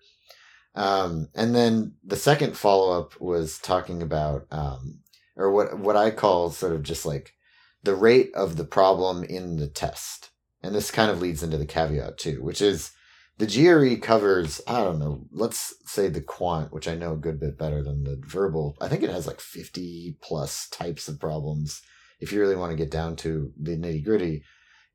Um, 0.76 1.28
and 1.34 1.54
then 1.54 1.94
the 2.04 2.16
second 2.16 2.56
follow 2.56 2.98
up 2.98 3.20
was 3.20 3.58
talking 3.58 4.00
about, 4.00 4.46
um, 4.52 5.00
or 5.36 5.50
what, 5.50 5.78
what 5.78 5.96
I 5.96 6.12
call 6.12 6.50
sort 6.50 6.72
of 6.72 6.84
just 6.84 7.04
like 7.04 7.34
the 7.82 7.96
rate 7.96 8.30
of 8.34 8.56
the 8.56 8.64
problem 8.64 9.24
in 9.24 9.56
the 9.56 9.66
test. 9.66 10.30
And 10.62 10.74
this 10.74 10.92
kind 10.92 11.10
of 11.10 11.20
leads 11.20 11.42
into 11.42 11.58
the 11.58 11.66
caveat 11.66 12.18
too, 12.18 12.42
which 12.42 12.62
is 12.62 12.92
the 13.38 13.46
GRE 13.46 13.96
covers, 14.00 14.60
I 14.68 14.84
don't 14.84 15.00
know, 15.00 15.26
let's 15.32 15.74
say 15.84 16.08
the 16.08 16.20
quant, 16.20 16.72
which 16.72 16.86
I 16.86 16.94
know 16.94 17.14
a 17.14 17.16
good 17.16 17.40
bit 17.40 17.58
better 17.58 17.82
than 17.82 18.04
the 18.04 18.20
verbal. 18.24 18.76
I 18.80 18.86
think 18.86 19.02
it 19.02 19.10
has 19.10 19.26
like 19.26 19.40
50 19.40 20.18
plus 20.22 20.68
types 20.68 21.08
of 21.08 21.18
problems 21.18 21.82
if 22.20 22.32
you 22.32 22.40
really 22.40 22.54
want 22.54 22.70
to 22.70 22.76
get 22.76 22.90
down 22.90 23.16
to 23.16 23.52
the 23.58 23.76
nitty 23.76 24.04
gritty. 24.04 24.44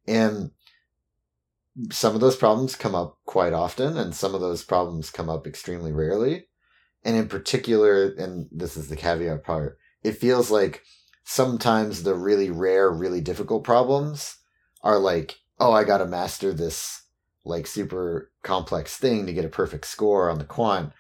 And 0.08 0.52
some 1.92 2.16
of 2.16 2.22
those 2.22 2.36
problems 2.36 2.76
come 2.76 2.96
up 2.96 3.18
quite 3.26 3.54
often, 3.54 3.98
and 3.98 4.16
some 4.16 4.34
of 4.34 4.42
those 4.42 4.64
problems 4.64 5.10
come 5.10 5.30
up 5.30 5.46
extremely 5.46 5.92
rarely. 5.92 6.48
And 7.04 7.16
in 7.16 7.28
particular, 7.28 8.14
and 8.18 8.48
this 8.52 8.78
is 8.78 8.88
the 8.88 8.96
caveat 8.96 9.44
part, 9.44 9.78
it 10.04 10.14
feels 10.18 10.50
like 10.50 10.84
sometimes 11.24 12.04
the 12.04 12.16
really 12.16 12.50
rare, 12.50 12.92
really 12.92 13.22
difficult 13.22 13.64
problems 13.64 14.38
are 14.84 15.00
like, 15.00 15.40
oh, 15.60 15.72
I 15.72 15.84
got 15.84 15.98
to 15.98 16.06
master 16.06 16.54
this 16.54 17.04
like 17.44 17.68
super 17.68 18.32
complex 18.44 18.98
thing 18.98 19.26
to 19.26 19.34
get 19.34 19.46
a 19.46 19.50
perfect 19.50 19.86
score 19.86 20.30
on 20.30 20.40
the 20.40 20.46
quant. 20.46 20.92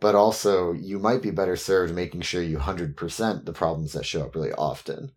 but 0.00 0.14
also 0.14 0.72
you 0.72 0.98
might 0.98 1.22
be 1.22 1.30
better 1.30 1.56
served 1.56 1.94
making 1.94 2.22
sure 2.22 2.42
you 2.42 2.56
100% 2.58 3.44
the 3.44 3.52
problems 3.52 3.92
that 3.92 4.06
show 4.06 4.22
up 4.22 4.34
really 4.34 4.52
often 4.52 5.12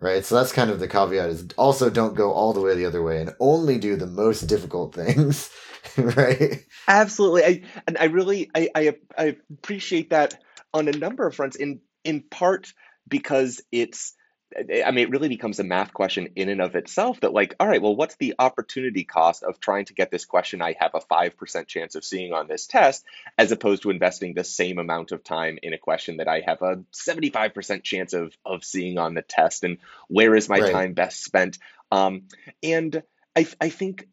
right? 0.00 0.24
So 0.24 0.34
that's 0.36 0.52
kind 0.52 0.70
of 0.70 0.80
the 0.80 0.88
caveat 0.88 1.30
is 1.30 1.48
also 1.56 1.90
don't 1.90 2.14
go 2.14 2.32
all 2.32 2.52
the 2.52 2.60
way 2.60 2.74
the 2.74 2.86
other 2.86 3.02
way 3.02 3.20
and 3.20 3.34
only 3.40 3.78
do 3.78 3.96
the 3.96 4.06
most 4.06 4.42
difficult 4.42 4.94
things 4.94 5.50
right? 5.96 6.64
Absolutely. 6.88 7.44
I, 7.44 7.62
and 7.86 7.96
i 7.98 8.04
really 8.04 8.50
I, 8.54 8.68
I 8.74 8.96
i 9.16 9.36
appreciate 9.52 10.10
that 10.10 10.34
on 10.74 10.88
a 10.88 10.92
number 10.92 11.26
of 11.26 11.34
fronts 11.34 11.56
in 11.56 11.80
in 12.04 12.22
part 12.22 12.72
because 13.08 13.62
it's 13.72 14.14
I 14.56 14.90
mean, 14.90 15.04
it 15.06 15.10
really 15.10 15.28
becomes 15.28 15.58
a 15.58 15.64
math 15.64 15.92
question 15.92 16.28
in 16.36 16.48
and 16.48 16.62
of 16.62 16.76
itself 16.76 17.20
that, 17.20 17.32
like, 17.32 17.54
all 17.60 17.66
right, 17.66 17.82
well, 17.82 17.94
what's 17.94 18.16
the 18.16 18.34
opportunity 18.38 19.04
cost 19.04 19.42
of 19.42 19.60
trying 19.60 19.84
to 19.86 19.94
get 19.94 20.10
this 20.10 20.24
question 20.24 20.62
I 20.62 20.74
have 20.78 20.92
a 20.94 21.00
5% 21.00 21.66
chance 21.66 21.94
of 21.94 22.04
seeing 22.04 22.32
on 22.32 22.48
this 22.48 22.66
test, 22.66 23.04
as 23.36 23.52
opposed 23.52 23.82
to 23.82 23.90
investing 23.90 24.34
the 24.34 24.44
same 24.44 24.78
amount 24.78 25.12
of 25.12 25.22
time 25.22 25.58
in 25.62 25.74
a 25.74 25.78
question 25.78 26.18
that 26.18 26.28
I 26.28 26.42
have 26.46 26.62
a 26.62 26.82
75% 26.92 27.82
chance 27.82 28.14
of, 28.14 28.36
of 28.44 28.64
seeing 28.64 28.98
on 28.98 29.14
the 29.14 29.22
test? 29.22 29.64
And 29.64 29.78
where 30.08 30.34
is 30.34 30.48
my 30.48 30.60
right. 30.60 30.72
time 30.72 30.94
best 30.94 31.22
spent? 31.22 31.58
Um, 31.92 32.22
and 32.62 33.02
I, 33.36 33.46
I 33.60 33.68
think 33.68 34.08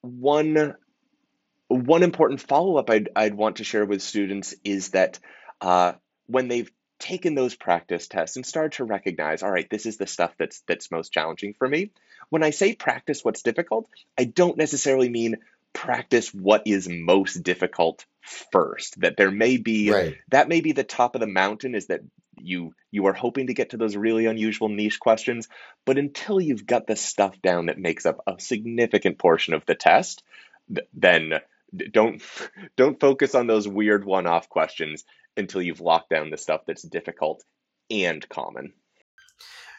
one, 0.00 0.74
one 1.68 2.02
important 2.02 2.40
follow 2.40 2.76
up 2.76 2.90
I'd, 2.90 3.10
I'd 3.14 3.34
want 3.34 3.56
to 3.56 3.64
share 3.64 3.84
with 3.84 4.02
students 4.02 4.54
is 4.64 4.90
that 4.90 5.20
uh, 5.60 5.92
when 6.26 6.48
they've 6.48 6.70
taken 7.00 7.34
those 7.34 7.54
practice 7.54 8.06
tests 8.06 8.36
and 8.36 8.46
started 8.46 8.72
to 8.72 8.84
recognize, 8.84 9.42
all 9.42 9.50
right, 9.50 9.68
this 9.68 9.86
is 9.86 9.96
the 9.96 10.06
stuff 10.06 10.32
that's 10.38 10.62
that's 10.68 10.90
most 10.90 11.12
challenging 11.12 11.54
for 11.54 11.68
me. 11.68 11.90
When 12.28 12.44
I 12.44 12.50
say 12.50 12.74
practice 12.74 13.24
what's 13.24 13.42
difficult, 13.42 13.88
I 14.16 14.24
don't 14.24 14.56
necessarily 14.56 15.08
mean 15.08 15.38
practice 15.72 16.32
what 16.34 16.62
is 16.66 16.88
most 16.88 17.42
difficult 17.42 18.04
first. 18.52 19.00
That 19.00 19.16
there 19.16 19.30
may 19.30 19.56
be 19.56 19.90
right. 19.90 20.16
that 20.30 20.48
may 20.48 20.60
be 20.60 20.72
the 20.72 20.84
top 20.84 21.14
of 21.14 21.20
the 21.20 21.26
mountain 21.26 21.74
is 21.74 21.86
that 21.86 22.00
you 22.36 22.74
you 22.90 23.06
are 23.06 23.12
hoping 23.12 23.48
to 23.48 23.54
get 23.54 23.70
to 23.70 23.76
those 23.76 23.96
really 23.96 24.26
unusual 24.26 24.68
niche 24.68 25.00
questions, 25.00 25.48
but 25.84 25.98
until 25.98 26.40
you've 26.40 26.66
got 26.66 26.86
the 26.86 26.96
stuff 26.96 27.40
down 27.42 27.66
that 27.66 27.78
makes 27.78 28.06
up 28.06 28.20
a 28.26 28.38
significant 28.38 29.18
portion 29.18 29.54
of 29.54 29.64
the 29.66 29.74
test, 29.74 30.22
then 30.94 31.32
don't 31.90 32.22
don't 32.76 33.00
focus 33.00 33.34
on 33.34 33.46
those 33.46 33.66
weird 33.66 34.04
one-off 34.04 34.48
questions 34.48 35.04
until 35.36 35.62
you've 35.62 35.80
locked 35.80 36.10
down 36.10 36.30
the 36.30 36.36
stuff 36.36 36.62
that's 36.66 36.82
difficult 36.82 37.42
and 37.90 38.26
common. 38.28 38.72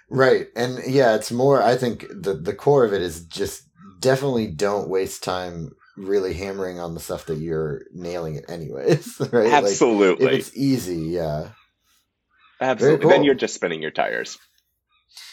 Right. 0.09 0.47
And 0.55 0.79
yeah, 0.87 1.15
it's 1.15 1.31
more 1.31 1.61
I 1.63 1.77
think 1.77 2.05
the 2.09 2.33
the 2.33 2.53
core 2.53 2.83
of 2.85 2.93
it 2.93 3.01
is 3.01 3.25
just 3.25 3.63
definitely 3.99 4.47
don't 4.47 4.89
waste 4.89 5.23
time 5.23 5.71
really 5.95 6.33
hammering 6.33 6.79
on 6.79 6.93
the 6.93 6.99
stuff 6.99 7.25
that 7.27 7.37
you're 7.37 7.83
nailing 7.93 8.35
it 8.35 8.45
anyways, 8.49 9.19
right? 9.31 9.51
Absolutely. 9.51 10.25
Like, 10.25 10.33
if 10.33 10.39
it's 10.39 10.57
easy, 10.57 10.97
yeah. 10.97 11.49
Absolutely. 12.59 13.01
Cool. 13.01 13.09
Then 13.09 13.23
you're 13.23 13.35
just 13.35 13.55
spinning 13.55 13.81
your 13.81 13.91
tires. 13.91 14.37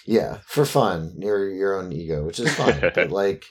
Yeah, 0.07 0.39
for 0.47 0.65
fun, 0.65 1.17
your 1.19 1.51
your 1.51 1.81
own 1.81 1.93
ego, 1.93 2.25
which 2.25 2.41
is 2.41 2.53
fine. 2.55 2.81
but 2.95 3.11
like 3.11 3.45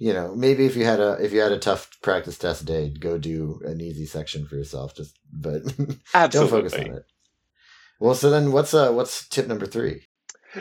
you 0.00 0.14
know, 0.14 0.34
maybe 0.34 0.64
if 0.64 0.76
you 0.76 0.84
had 0.86 0.98
a 0.98 1.22
if 1.22 1.30
you 1.30 1.40
had 1.40 1.52
a 1.52 1.58
tough 1.58 1.90
practice 2.00 2.38
test 2.38 2.64
day, 2.64 2.88
go 2.88 3.18
do 3.18 3.60
an 3.66 3.82
easy 3.82 4.06
section 4.06 4.46
for 4.46 4.56
yourself. 4.56 4.96
Just 4.96 5.14
but 5.30 5.62
don't 6.30 6.48
focus 6.48 6.72
on 6.72 6.80
it. 6.80 7.04
Well, 8.00 8.14
so 8.14 8.30
then 8.30 8.50
what's 8.50 8.72
uh 8.72 8.92
what's 8.92 9.28
tip 9.28 9.46
number 9.46 9.66
three? 9.66 10.06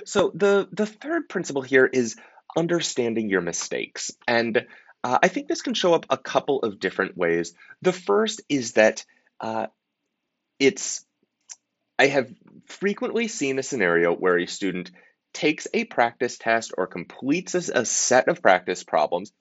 So 0.03 0.33
the 0.35 0.67
the 0.73 0.85
third 0.85 1.29
principle 1.29 1.61
here 1.61 1.85
is 1.85 2.17
understanding 2.57 3.29
your 3.29 3.39
mistakes, 3.39 4.11
and 4.27 4.67
uh, 5.05 5.19
I 5.23 5.29
think 5.29 5.47
this 5.47 5.61
can 5.61 5.73
show 5.73 5.93
up 5.93 6.05
a 6.09 6.17
couple 6.17 6.59
of 6.59 6.77
different 6.77 7.15
ways. 7.15 7.53
The 7.81 7.93
first 7.93 8.41
is 8.49 8.73
that 8.73 9.05
uh, 9.39 9.67
it's 10.59 11.05
I 11.97 12.07
have 12.07 12.29
frequently 12.65 13.29
seen 13.29 13.57
a 13.57 13.63
scenario 13.63 14.13
where 14.13 14.37
a 14.37 14.47
student 14.47 14.91
takes 15.33 15.67
a 15.73 15.85
practice 15.85 16.37
test 16.37 16.73
or 16.77 16.87
completes 16.87 17.55
a, 17.55 17.79
a 17.81 17.85
set 17.85 18.27
of 18.27 18.41
practice 18.41 18.83
problems. 18.83 19.31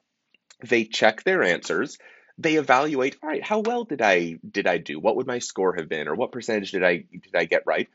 They 0.66 0.85
check 0.85 1.23
their 1.23 1.42
answers. 1.42 1.99
They 2.37 2.54
evaluate, 2.54 3.16
all 3.23 3.28
right, 3.28 3.42
how 3.42 3.61
well 3.61 3.85
did 3.85 4.02
I 4.02 4.38
did 4.49 4.66
I 4.66 4.78
do? 4.78 5.00
What 5.00 5.16
would 5.16 5.26
my 5.26 5.38
score 5.40 5.75
have 5.75 5.88
been 5.88 6.09
or 6.09 6.14
what 6.14 6.33
percentage 6.33 6.71
did 6.71 6.85
I 6.85 7.04
did 7.11 7.35
I 7.35 7.45
get 7.45 7.64
right? 7.66 7.88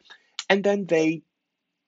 And 0.50 0.64
then 0.64 0.86
they 0.86 1.24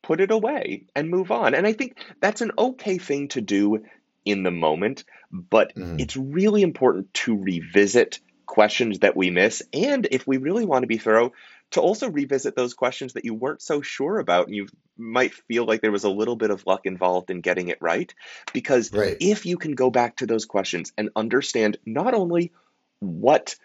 put 0.03 0.21
it 0.21 0.31
away 0.31 0.85
and 0.95 1.09
move 1.09 1.31
on. 1.31 1.55
And 1.55 1.65
I 1.65 1.73
think 1.73 1.97
that's 2.21 2.41
an 2.41 2.51
okay 2.57 2.97
thing 2.97 3.27
to 3.29 3.41
do 3.41 3.83
in 4.23 4.43
the 4.43 4.51
moment, 4.51 5.03
but 5.31 5.75
mm. 5.75 5.99
it's 5.99 6.15
really 6.15 6.61
important 6.61 7.13
to 7.13 7.37
revisit 7.37 8.19
questions 8.45 8.99
that 8.99 9.15
we 9.15 9.31
miss. 9.31 9.63
And 9.73 10.07
if 10.11 10.25
we 10.27 10.37
really 10.37 10.65
want 10.65 10.83
to 10.83 10.87
be 10.87 10.97
thorough, 10.97 11.33
to 11.75 11.81
also 11.81 12.09
revisit 12.09 12.55
those 12.55 12.73
questions 12.73 13.13
that 13.13 13.25
you 13.25 13.33
weren't 13.33 13.61
so 13.61 13.81
sure 13.81 14.19
about 14.19 14.47
and 14.47 14.55
you 14.55 14.65
might 14.97 15.33
feel 15.33 15.65
like 15.65 15.81
there 15.81 15.91
was 15.91 16.05
a 16.05 16.09
little 16.09 16.37
bit 16.37 16.49
of 16.49 16.65
luck 16.65 16.85
involved 16.85 17.29
in 17.29 17.41
getting 17.41 17.67
it 17.67 17.77
right 17.81 18.15
because 18.53 18.93
right. 18.93 19.17
if 19.19 19.45
you 19.45 19.57
can 19.57 19.75
go 19.75 19.89
back 19.89 20.15
to 20.15 20.25
those 20.25 20.45
questions 20.45 20.93
and 20.97 21.09
understand 21.17 21.77
not 21.85 22.13
only 22.13 22.53
what 22.99 23.57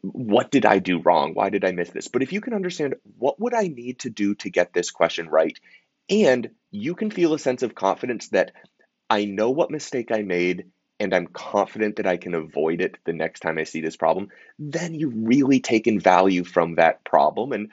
what 0.00 0.50
did 0.50 0.64
I 0.64 0.78
do 0.78 1.00
wrong? 1.00 1.34
Why 1.34 1.50
did 1.50 1.66
I 1.66 1.72
miss 1.72 1.90
this? 1.90 2.08
But 2.08 2.22
if 2.22 2.32
you 2.32 2.40
can 2.40 2.54
understand 2.54 2.94
what 3.18 3.38
would 3.38 3.52
I 3.52 3.68
need 3.68 3.98
to 4.00 4.10
do 4.10 4.34
to 4.36 4.48
get 4.48 4.72
this 4.72 4.90
question 4.90 5.28
right 5.28 5.58
and 6.08 6.48
you 6.70 6.94
can 6.94 7.10
feel 7.10 7.34
a 7.34 7.38
sense 7.38 7.62
of 7.62 7.74
confidence 7.74 8.28
that 8.28 8.52
I 9.10 9.26
know 9.26 9.50
what 9.50 9.70
mistake 9.70 10.10
I 10.10 10.22
made 10.22 10.70
and 11.00 11.14
I'm 11.14 11.26
confident 11.26 11.96
that 11.96 12.06
I 12.06 12.16
can 12.16 12.34
avoid 12.34 12.80
it 12.80 12.96
the 13.04 13.12
next 13.12 13.40
time 13.40 13.58
I 13.58 13.64
see 13.64 13.80
this 13.80 13.96
problem, 13.96 14.28
then 14.58 14.94
you've 14.94 15.14
really 15.16 15.60
taken 15.60 15.98
value 15.98 16.44
from 16.44 16.76
that 16.76 17.04
problem 17.04 17.52
and 17.52 17.70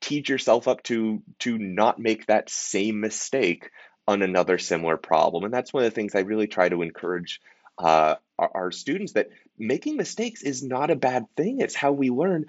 teach 0.00 0.28
yourself 0.28 0.68
up 0.68 0.82
to 0.84 1.22
to 1.40 1.58
not 1.58 1.98
make 1.98 2.26
that 2.26 2.48
same 2.48 3.00
mistake 3.00 3.70
on 4.06 4.22
another 4.22 4.58
similar 4.58 4.96
problem. 4.96 5.44
And 5.44 5.52
that's 5.52 5.72
one 5.72 5.84
of 5.84 5.90
the 5.90 5.94
things 5.94 6.14
I 6.14 6.20
really 6.20 6.46
try 6.46 6.68
to 6.68 6.82
encourage 6.82 7.40
uh, 7.76 8.14
our, 8.38 8.50
our 8.54 8.72
students 8.72 9.12
that 9.12 9.28
making 9.58 9.96
mistakes 9.96 10.42
is 10.42 10.62
not 10.62 10.90
a 10.90 10.96
bad 10.96 11.26
thing. 11.36 11.60
It's 11.60 11.74
how 11.74 11.92
we 11.92 12.10
learn. 12.10 12.46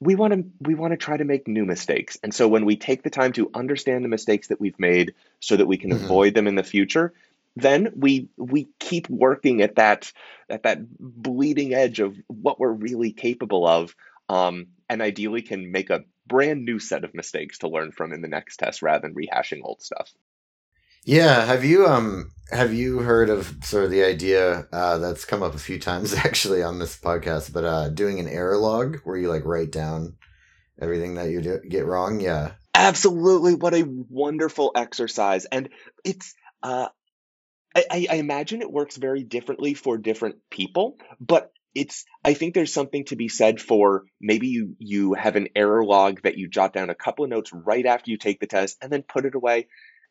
We 0.00 0.14
want 0.14 0.34
to 0.34 0.44
we 0.60 0.74
want 0.74 0.92
to 0.92 0.96
try 0.96 1.16
to 1.16 1.24
make 1.24 1.48
new 1.48 1.64
mistakes. 1.64 2.18
And 2.22 2.32
so 2.32 2.46
when 2.46 2.64
we 2.64 2.76
take 2.76 3.02
the 3.02 3.10
time 3.10 3.32
to 3.32 3.50
understand 3.54 4.04
the 4.04 4.08
mistakes 4.08 4.48
that 4.48 4.60
we've 4.60 4.78
made 4.78 5.14
so 5.40 5.56
that 5.56 5.66
we 5.66 5.78
can 5.78 5.90
mm-hmm. 5.90 6.04
avoid 6.04 6.34
them 6.34 6.46
in 6.46 6.54
the 6.54 6.62
future, 6.62 7.14
then 7.56 7.92
we 7.96 8.28
we 8.36 8.68
keep 8.78 9.08
working 9.08 9.62
at 9.62 9.76
that 9.76 10.12
at 10.48 10.62
that 10.62 10.78
bleeding 10.98 11.74
edge 11.74 12.00
of 12.00 12.16
what 12.28 12.60
we're 12.60 12.72
really 12.72 13.12
capable 13.12 13.66
of 13.66 13.94
um, 14.28 14.68
and 14.88 15.02
ideally 15.02 15.42
can 15.42 15.72
make 15.72 15.90
a 15.90 16.04
brand 16.26 16.64
new 16.64 16.78
set 16.78 17.04
of 17.04 17.14
mistakes 17.14 17.58
to 17.58 17.68
learn 17.68 17.90
from 17.90 18.12
in 18.12 18.20
the 18.20 18.28
next 18.28 18.58
test 18.58 18.82
rather 18.82 19.02
than 19.02 19.14
rehashing 19.14 19.60
old 19.62 19.80
stuff. 19.82 20.12
Yeah. 21.04 21.44
Have 21.44 21.64
you 21.64 21.86
um 21.86 22.32
have 22.50 22.74
you 22.74 22.98
heard 22.98 23.30
of 23.30 23.54
sort 23.62 23.84
of 23.84 23.90
the 23.90 24.04
idea 24.04 24.66
uh, 24.72 24.98
that's 24.98 25.24
come 25.24 25.42
up 25.42 25.54
a 25.54 25.58
few 25.58 25.78
times 25.78 26.14
actually 26.24 26.62
on 26.62 26.78
this 26.78 26.98
podcast 26.98 27.52
but 27.52 27.64
uh 27.64 27.88
doing 27.88 28.20
an 28.20 28.28
error 28.28 28.56
log 28.56 28.98
where 29.04 29.16
you 29.16 29.28
like 29.28 29.44
write 29.44 29.70
down 29.70 30.16
everything 30.80 31.14
that 31.14 31.30
you 31.30 31.40
do, 31.40 31.60
get 31.68 31.86
wrong? 31.86 32.20
Yeah. 32.20 32.52
Absolutely. 32.74 33.54
What 33.54 33.74
a 33.74 33.84
wonderful 33.84 34.72
exercise. 34.74 35.46
And 35.46 35.70
it's 36.04 36.34
uh 36.62 36.88
I, 37.90 38.06
I 38.10 38.14
imagine 38.16 38.62
it 38.62 38.72
works 38.72 38.96
very 38.96 39.22
differently 39.22 39.74
for 39.74 39.98
different 39.98 40.36
people, 40.50 40.98
but 41.20 41.52
it's 41.74 42.04
I 42.24 42.34
think 42.34 42.54
there's 42.54 42.72
something 42.72 43.04
to 43.06 43.16
be 43.16 43.28
said 43.28 43.60
for 43.60 44.04
maybe 44.20 44.48
you 44.48 44.76
you 44.78 45.14
have 45.14 45.36
an 45.36 45.48
error 45.54 45.84
log 45.84 46.22
that 46.22 46.38
you 46.38 46.48
jot 46.48 46.72
down 46.72 46.90
a 46.90 46.94
couple 46.94 47.24
of 47.24 47.30
notes 47.30 47.52
right 47.52 47.84
after 47.84 48.10
you 48.10 48.16
take 48.16 48.40
the 48.40 48.46
test 48.46 48.78
and 48.82 48.90
then 48.90 49.02
put 49.02 49.26
it 49.26 49.34
away 49.34 49.68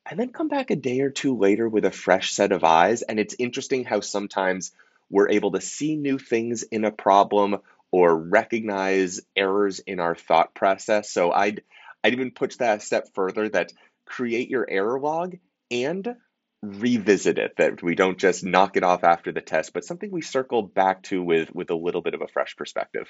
and 0.09 0.19
then 0.19 0.31
come 0.31 0.47
back 0.47 0.71
a 0.71 0.75
day 0.75 1.01
or 1.01 1.09
two 1.09 1.37
later 1.37 1.67
with 1.67 1.83
a 1.83 1.91
fresh 1.91 2.31
set 2.31 2.51
of 2.51 2.63
eyes 2.63 3.01
and 3.01 3.19
it's 3.19 3.35
interesting 3.39 3.83
how 3.83 3.99
sometimes 3.99 4.71
we're 5.09 5.29
able 5.29 5.51
to 5.51 5.61
see 5.61 5.95
new 5.95 6.17
things 6.17 6.63
in 6.63 6.85
a 6.85 6.91
problem 6.91 7.57
or 7.91 8.17
recognize 8.17 9.21
errors 9.35 9.79
in 9.79 9.99
our 9.99 10.15
thought 10.15 10.53
process. 10.53 11.11
So 11.11 11.31
I'd 11.31 11.63
I'd 12.03 12.13
even 12.13 12.31
push 12.31 12.55
that 12.57 12.77
a 12.77 12.81
step 12.81 13.09
further 13.13 13.49
that 13.49 13.73
create 14.05 14.49
your 14.49 14.65
error 14.69 14.99
log 14.99 15.35
and 15.71 16.15
revisit 16.61 17.37
it 17.37 17.53
that 17.57 17.83
we 17.83 17.95
don't 17.95 18.17
just 18.17 18.43
knock 18.43 18.75
it 18.77 18.83
off 18.83 19.03
after 19.03 19.31
the 19.31 19.41
test 19.41 19.73
but 19.73 19.85
something 19.85 20.09
we 20.11 20.21
circle 20.21 20.63
back 20.63 21.03
to 21.03 21.21
with 21.21 21.53
with 21.53 21.69
a 21.69 21.75
little 21.75 22.01
bit 22.01 22.13
of 22.13 22.21
a 22.21 22.27
fresh 22.27 22.55
perspective. 22.55 23.07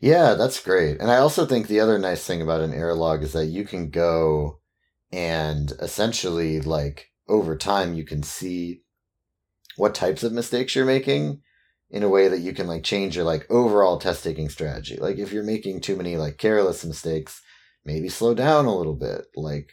Yeah 0.00 0.34
that's 0.34 0.62
great. 0.62 1.00
And 1.00 1.10
i 1.10 1.16
also 1.16 1.46
think 1.46 1.66
the 1.66 1.80
other 1.80 1.98
nice 1.98 2.24
thing 2.24 2.40
about 2.40 2.60
an 2.60 2.72
error 2.72 2.94
log 2.94 3.22
is 3.22 3.32
that 3.32 3.46
you 3.46 3.64
can 3.64 3.90
go 3.90 4.60
and 5.10 5.72
essentially 5.80 6.60
like 6.60 7.10
over 7.28 7.56
time 7.56 7.94
you 7.94 8.04
can 8.04 8.22
see 8.22 8.82
what 9.76 9.94
types 9.94 10.22
of 10.22 10.32
mistakes 10.32 10.74
you're 10.74 10.84
making 10.84 11.40
in 11.90 12.02
a 12.02 12.08
way 12.08 12.28
that 12.28 12.40
you 12.40 12.52
can 12.52 12.66
like 12.66 12.82
change 12.82 13.16
your 13.16 13.24
like 13.24 13.50
overall 13.50 13.98
test 13.98 14.22
taking 14.22 14.48
strategy. 14.48 14.96
Like 14.96 15.18
if 15.18 15.32
you're 15.32 15.44
making 15.44 15.80
too 15.80 15.96
many 15.96 16.16
like 16.16 16.36
careless 16.36 16.84
mistakes 16.84 17.42
maybe 17.84 18.08
slow 18.08 18.34
down 18.34 18.66
a 18.66 18.76
little 18.76 18.94
bit 18.94 19.26
like 19.34 19.72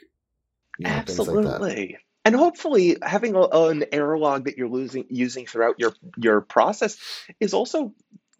you 0.79 0.85
know, 0.85 0.91
Absolutely. 0.91 1.43
Like 1.43 2.04
and 2.25 2.35
hopefully 2.35 2.97
having 3.01 3.35
a, 3.35 3.41
an 3.41 3.85
error 3.91 4.17
log 4.17 4.45
that 4.45 4.57
you're 4.57 4.67
losing 4.67 5.05
using 5.09 5.45
throughout 5.45 5.75
your 5.77 5.93
your 6.17 6.41
process 6.41 6.97
is 7.39 7.53
also 7.53 7.93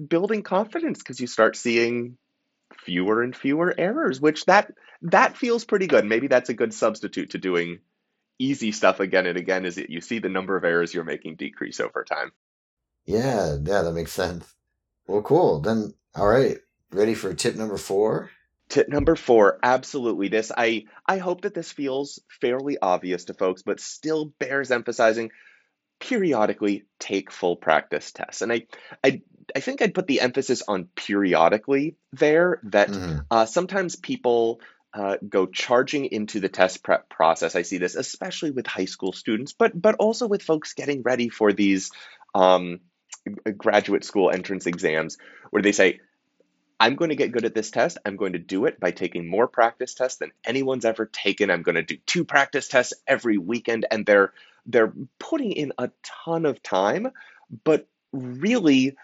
building 0.05 0.43
confidence 0.43 0.99
because 0.99 1.19
you 1.19 1.27
start 1.27 1.55
seeing 1.55 2.17
fewer 2.73 3.21
and 3.21 3.35
fewer 3.35 3.73
errors, 3.77 4.19
which 4.19 4.45
that 4.45 4.73
that 5.03 5.37
feels 5.37 5.63
pretty 5.63 5.87
good. 5.87 6.05
Maybe 6.05 6.27
that's 6.27 6.49
a 6.49 6.53
good 6.53 6.73
substitute 6.73 7.31
to 7.31 7.37
doing 7.37 7.79
easy 8.39 8.71
stuff 8.71 8.99
again 8.99 9.27
and 9.27 9.37
again 9.37 9.65
is 9.65 9.75
that 9.75 9.89
you 9.89 10.01
see 10.01 10.19
the 10.19 10.29
number 10.29 10.57
of 10.57 10.65
errors 10.65 10.93
you're 10.93 11.03
making 11.03 11.35
decrease 11.35 11.79
over 11.79 12.03
time. 12.03 12.31
Yeah, 13.05 13.57
yeah, 13.63 13.83
that 13.83 13.93
makes 13.93 14.11
sense. 14.11 14.51
Well, 15.07 15.21
cool. 15.21 15.59
Then, 15.59 15.93
all 16.15 16.27
right, 16.27 16.57
ready 16.91 17.13
for 17.13 17.33
tip 17.33 17.55
number 17.55 17.77
four? 17.77 18.31
Tip 18.69 18.89
number 18.89 19.15
four, 19.15 19.59
absolutely. 19.61 20.27
This 20.27 20.51
I 20.55 20.85
I 21.05 21.17
hope 21.17 21.41
that 21.41 21.53
this 21.53 21.71
feels 21.71 22.19
fairly 22.41 22.77
obvious 22.81 23.25
to 23.25 23.33
folks, 23.33 23.61
but 23.61 23.79
still 23.79 24.33
bears 24.39 24.71
emphasizing. 24.71 25.31
Periodically 25.99 26.83
take 26.99 27.31
full 27.31 27.55
practice 27.55 28.11
tests, 28.11 28.41
and 28.41 28.51
I 28.51 28.67
I 29.03 29.21
I 29.55 29.59
think 29.59 29.81
I'd 29.81 29.93
put 29.93 30.07
the 30.07 30.21
emphasis 30.21 30.61
on 30.67 30.89
periodically 30.95 31.95
there. 32.11 32.59
That 32.63 32.89
hmm 32.89 33.19
uh, 33.31 33.45
sometimes 33.45 33.95
people 33.95 34.59
uh, 34.93 35.17
go 35.27 35.45
charging 35.45 36.05
into 36.05 36.39
the 36.39 36.49
test 36.49 36.83
prep 36.83 37.07
process. 37.09 37.55
I 37.55 37.61
see 37.61 37.77
this 37.77 37.95
especially 37.95 38.51
with 38.51 38.67
high 38.67 38.85
school 38.85 39.13
students, 39.13 39.53
but 39.53 39.79
but 39.79 39.95
also 39.99 40.27
with 40.27 40.41
folks 40.41 40.73
getting 40.73 41.01
ready 41.01 41.29
for 41.29 41.53
these 41.53 41.91
um, 42.33 42.79
graduate 43.57 44.03
school 44.03 44.31
entrance 44.31 44.65
exams, 44.67 45.17
where 45.51 45.61
they 45.61 45.71
say, 45.71 45.99
I'm 46.79 46.95
going 46.95 47.09
to 47.09 47.15
get 47.15 47.31
good 47.31 47.45
at 47.45 47.55
this 47.55 47.71
test. 47.71 47.97
I'm 48.05 48.17
going 48.17 48.33
to 48.33 48.39
do 48.39 48.65
it 48.65 48.79
by 48.79 48.91
taking 48.91 49.27
more 49.27 49.47
practice 49.47 49.93
tests 49.93 50.19
than 50.19 50.31
anyone's 50.45 50.85
ever 50.85 51.05
taken. 51.05 51.49
I'm 51.49 51.63
going 51.63 51.75
to 51.75 51.83
do 51.83 51.97
two 52.05 52.25
practice 52.25 52.67
tests 52.67 52.93
every 53.07 53.37
weekend 53.37 53.85
and 53.89 54.05
they're 54.05 54.33
they're 54.65 54.93
putting 55.19 55.51
in 55.51 55.73
a 55.77 55.91
ton 56.25 56.45
of 56.45 56.61
time, 56.63 57.09
but 57.63 57.87
really 58.11 58.97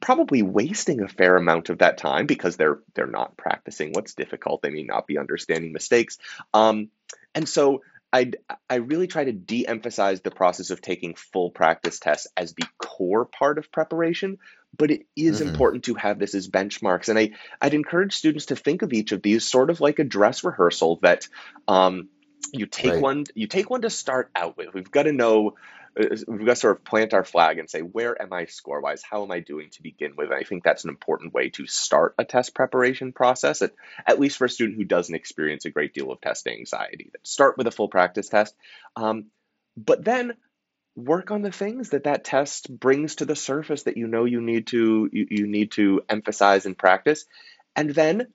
probably 0.00 0.42
wasting 0.42 1.00
a 1.00 1.08
fair 1.08 1.36
amount 1.36 1.68
of 1.68 1.78
that 1.78 1.98
time 1.98 2.26
because 2.26 2.56
they're 2.56 2.78
they're 2.94 3.06
not 3.06 3.36
practicing 3.36 3.92
what's 3.92 4.14
difficult. 4.14 4.62
They 4.62 4.70
may 4.70 4.84
not 4.84 5.06
be 5.06 5.18
understanding 5.18 5.72
mistakes. 5.72 6.18
Um, 6.54 6.90
and 7.34 7.48
so 7.48 7.82
I 8.12 8.32
I 8.70 8.76
really 8.76 9.06
try 9.06 9.24
to 9.24 9.32
de-emphasize 9.32 10.20
the 10.20 10.30
process 10.30 10.70
of 10.70 10.80
taking 10.80 11.14
full 11.14 11.50
practice 11.50 11.98
tests 11.98 12.28
as 12.36 12.54
the 12.54 12.64
core 12.78 13.24
part 13.24 13.58
of 13.58 13.72
preparation, 13.72 14.38
but 14.76 14.90
it 14.90 15.06
is 15.16 15.40
hmm 15.40 15.48
important 15.48 15.84
to 15.84 15.94
have 15.94 16.18
this 16.18 16.34
as 16.34 16.48
benchmarks. 16.48 17.08
And 17.08 17.18
I 17.18 17.30
I'd 17.60 17.74
encourage 17.74 18.14
students 18.14 18.46
to 18.46 18.56
think 18.56 18.82
of 18.82 18.92
each 18.92 19.12
of 19.12 19.22
these 19.22 19.46
sort 19.46 19.70
of 19.70 19.80
like 19.80 19.98
a 19.98 20.04
dress 20.04 20.44
rehearsal 20.44 20.98
that 21.02 21.28
um, 21.66 22.08
you 22.52 22.66
take 22.66 22.90
Right. 22.90 23.02
one 23.02 23.24
you 23.34 23.46
take 23.46 23.70
one 23.70 23.82
to 23.82 23.90
start 23.90 24.30
out 24.34 24.56
with. 24.56 24.74
We've 24.74 24.90
got 24.90 25.04
to 25.04 25.12
know 25.12 25.54
uh, 25.98 26.16
we've 26.26 26.46
got 26.46 26.54
to 26.54 26.56
sort 26.56 26.76
of 26.76 26.84
plant 26.84 27.14
our 27.14 27.24
flag 27.24 27.58
and 27.58 27.68
say 27.68 27.80
where 27.80 28.20
am 28.20 28.32
I 28.32 28.46
score 28.46 28.80
wise? 28.80 29.02
How 29.02 29.24
am 29.24 29.30
I 29.30 29.40
doing 29.40 29.70
to 29.72 29.82
begin 29.82 30.14
with? 30.16 30.28
And 30.30 30.38
I 30.38 30.44
think 30.44 30.62
that's 30.64 30.84
an 30.84 30.90
important 30.90 31.34
way 31.34 31.50
to 31.50 31.66
start 31.66 32.14
a 32.18 32.24
test 32.24 32.54
preparation 32.54 33.12
process. 33.12 33.62
At, 33.62 33.72
at 34.06 34.20
least 34.20 34.38
for 34.38 34.44
a 34.44 34.50
student 34.50 34.78
who 34.78 34.84
doesn't 34.84 35.14
experience 35.14 35.64
a 35.64 35.70
great 35.70 35.94
deal 35.94 36.10
of 36.12 36.20
test 36.20 36.46
anxiety. 36.46 37.10
Start 37.24 37.58
with 37.58 37.66
a 37.66 37.72
full 37.72 37.88
practice 37.88 38.28
test, 38.28 38.54
um, 38.96 39.26
but 39.76 40.04
then 40.04 40.34
work 40.98 41.30
on 41.30 41.42
the 41.42 41.52
things 41.52 41.90
that 41.90 42.04
that 42.04 42.24
test 42.24 42.68
brings 42.76 43.16
to 43.16 43.24
the 43.24 43.36
surface 43.36 43.84
that 43.84 43.96
you 43.96 44.08
know 44.08 44.24
you 44.24 44.40
need 44.40 44.66
to 44.66 45.08
you, 45.12 45.26
you 45.30 45.46
need 45.46 45.70
to 45.72 46.02
emphasize 46.08 46.66
and 46.66 46.76
practice, 46.76 47.24
and 47.76 47.90
then 47.90 48.26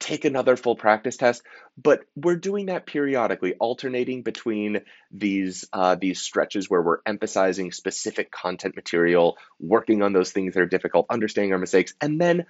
take 0.00 0.26
another 0.26 0.54
full 0.54 0.76
practice 0.76 1.16
test. 1.16 1.42
But 1.82 2.04
we're 2.14 2.36
doing 2.36 2.66
that 2.66 2.84
periodically, 2.84 3.54
alternating 3.54 4.22
between 4.22 4.82
these 5.10 5.64
uh, 5.72 5.94
these 5.94 6.20
stretches 6.20 6.68
where 6.68 6.82
we're 6.82 6.98
emphasizing 7.06 7.72
specific 7.72 8.30
content 8.30 8.76
material, 8.76 9.38
working 9.58 10.02
on 10.02 10.12
those 10.12 10.30
things 10.30 10.54
that 10.54 10.60
are 10.60 10.66
difficult, 10.66 11.06
understanding 11.08 11.52
our 11.52 11.58
mistakes, 11.58 11.94
and 12.02 12.20
then 12.20 12.44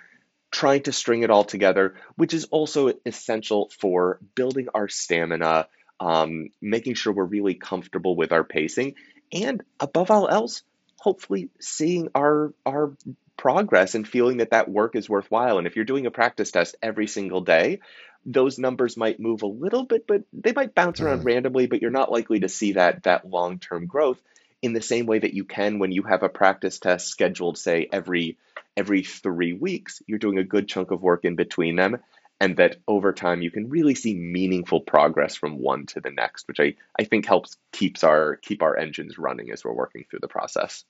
trying 0.50 0.82
to 0.82 0.92
string 0.92 1.22
it 1.22 1.30
all 1.30 1.44
together, 1.44 1.94
which 2.16 2.34
is 2.34 2.44
also 2.46 2.92
essential 3.06 3.70
for 3.80 4.18
building 4.34 4.68
our 4.74 4.88
stamina, 4.88 5.68
um, 6.00 6.48
making 6.60 6.94
sure 6.94 7.12
we're 7.12 7.24
really 7.24 7.54
comfortable 7.54 8.16
with 8.16 8.32
our 8.32 8.44
pacing, 8.44 8.94
and 9.32 9.62
above 9.80 10.10
all 10.10 10.28
else, 10.28 10.62
hopefully 10.98 11.50
seeing 11.60 12.08
our 12.14 12.52
our 12.64 12.96
progress 13.36 13.94
and 13.94 14.06
feeling 14.06 14.38
that 14.38 14.50
that 14.50 14.70
work 14.70 14.94
is 14.96 15.08
worthwhile. 15.08 15.58
And 15.58 15.66
if 15.66 15.76
you're 15.76 15.84
doing 15.84 16.06
a 16.06 16.10
practice 16.10 16.50
test 16.52 16.76
every 16.82 17.06
single 17.06 17.40
day, 17.40 17.80
those 18.24 18.58
numbers 18.58 18.96
might 18.96 19.20
move 19.20 19.42
a 19.42 19.46
little 19.46 19.84
bit, 19.84 20.06
but 20.06 20.22
they 20.32 20.52
might 20.52 20.74
bounce 20.74 21.02
around 21.02 21.20
hmm 21.20 21.24
randomly, 21.24 21.66
but 21.66 21.82
you're 21.82 21.90
not 21.90 22.12
likely 22.12 22.40
to 22.40 22.48
see 22.48 22.72
that 22.72 23.02
that 23.04 23.28
long-term 23.28 23.86
growth 23.86 24.20
in 24.62 24.72
the 24.72 24.80
same 24.80 25.06
way 25.06 25.18
that 25.18 25.34
you 25.34 25.44
can 25.44 25.78
when 25.78 25.92
you 25.92 26.02
have 26.04 26.22
a 26.22 26.28
practice 26.28 26.78
test 26.78 27.08
scheduled, 27.08 27.58
say, 27.58 27.88
every 27.92 28.38
every 28.76 29.02
three 29.02 29.52
weeks, 29.52 30.02
you're 30.06 30.18
doing 30.18 30.38
a 30.38 30.44
good 30.44 30.68
chunk 30.68 30.90
of 30.90 31.02
work 31.02 31.24
in 31.24 31.36
between 31.36 31.76
them, 31.76 31.98
and 32.44 32.58
that 32.58 32.76
over 32.86 33.14
time 33.14 33.40
you 33.40 33.50
can 33.50 33.70
really 33.70 33.94
see 33.94 34.14
meaningful 34.14 34.80
progress 34.80 35.34
from 35.34 35.58
one 35.58 35.86
to 35.86 35.98
the 35.98 36.10
next, 36.10 36.46
which 36.46 36.60
I, 36.60 36.74
I 36.98 37.04
think 37.04 37.24
helps 37.24 37.56
keeps 37.72 38.04
our 38.04 38.36
keep 38.36 38.60
our 38.60 38.76
engines 38.76 39.16
running 39.16 39.50
as 39.50 39.64
we're 39.64 39.72
working 39.72 40.04
through 40.10 40.18
the 40.20 40.28
process. 40.28 40.84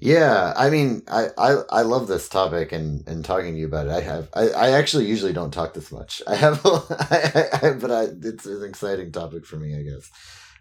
Yeah, 0.00 0.52
I 0.56 0.70
mean, 0.70 1.02
I, 1.06 1.28
I, 1.38 1.62
I 1.70 1.82
love 1.82 2.08
this 2.08 2.28
topic 2.28 2.72
and, 2.72 3.06
and 3.06 3.24
talking 3.24 3.52
to 3.52 3.60
you 3.60 3.66
about 3.66 3.86
it. 3.86 3.92
I 3.92 4.00
have, 4.00 4.28
I, 4.34 4.48
I 4.48 4.70
actually 4.70 5.06
usually 5.06 5.32
don't 5.32 5.52
talk 5.52 5.74
this 5.74 5.92
much. 5.92 6.20
I 6.26 6.34
have, 6.34 6.60
I, 6.66 7.44
I, 7.62 7.70
but 7.74 7.90
I, 7.92 8.06
it's 8.20 8.46
an 8.46 8.64
exciting 8.64 9.12
topic 9.12 9.46
for 9.46 9.58
me, 9.58 9.76
I 9.78 9.82
guess. 9.82 10.10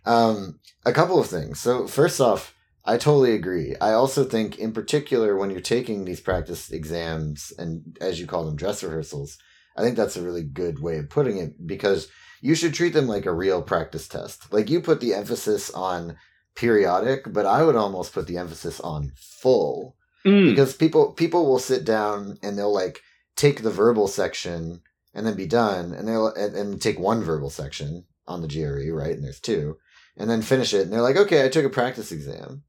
Um, 0.06 0.60
a 0.86 0.94
couple 0.94 1.20
of 1.20 1.26
things. 1.26 1.60
So 1.60 1.88
first 1.88 2.22
off, 2.22 2.54
I 2.86 2.98
totally 2.98 3.34
agree. 3.34 3.76
I 3.82 3.94
also 3.94 4.24
think, 4.24 4.60
in 4.60 4.74
particular, 4.74 5.36
when 5.36 5.50
you're 5.50 5.62
taking 5.62 6.06
these 6.06 6.22
practice 6.22 6.70
exams 6.70 7.52
and 7.58 7.98
as 8.00 8.20
you 8.20 8.28
call 8.28 8.46
them, 8.46 8.56
dress 8.56 8.84
rehearsals, 8.84 9.40
I 9.76 9.82
think 9.82 9.96
that's 9.96 10.18
a 10.18 10.22
really 10.22 10.44
good 10.44 10.80
way 10.80 10.98
of 10.98 11.10
putting 11.10 11.38
it 11.38 11.66
because 11.66 12.08
you 12.42 12.56
should 12.56 12.74
treat 12.74 12.94
them 12.94 13.08
like 13.08 13.26
a 13.26 13.34
real 13.34 13.62
practice 13.62 14.08
test. 14.08 14.52
Like 14.52 14.70
you 14.70 14.82
put 14.82 15.00
the 15.00 15.14
emphasis 15.14 15.70
on 15.72 16.18
periodic, 16.56 17.32
but 17.32 17.46
I 17.46 17.64
would 17.64 17.76
almost 17.76 18.14
put 18.14 18.28
the 18.28 18.38
emphasis 18.38 18.80
on 18.80 19.12
full 19.16 19.96
Mm. 20.24 20.52
because 20.52 20.76
people 20.76 21.14
people 21.14 21.48
will 21.48 21.58
sit 21.58 21.84
down 21.84 22.38
and 22.44 22.56
they'll 22.56 22.72
like 22.72 23.00
take 23.36 23.64
the 23.64 23.72
verbal 23.72 24.08
section 24.08 24.82
and 25.16 25.26
then 25.26 25.36
be 25.36 25.48
done 25.48 25.94
and 25.94 26.08
they'll 26.08 26.28
and, 26.28 26.56
and 26.56 26.80
take 26.80 27.00
one 27.00 27.24
verbal 27.24 27.50
section 27.50 28.06
on 28.28 28.44
the 28.44 28.48
GRE, 28.48 28.94
right? 28.94 29.16
And 29.16 29.24
there's 29.24 29.40
two. 29.40 29.78
And 30.16 30.30
then 30.30 30.44
finish 30.44 30.76
it 30.76 30.82
and 30.82 30.94
they're 30.94 31.02
like, 31.02 31.16
"Okay, 31.18 31.44
I 31.44 31.50
took 31.50 31.66
a 31.66 31.70
practice 31.70 32.12
exam." 32.12 32.62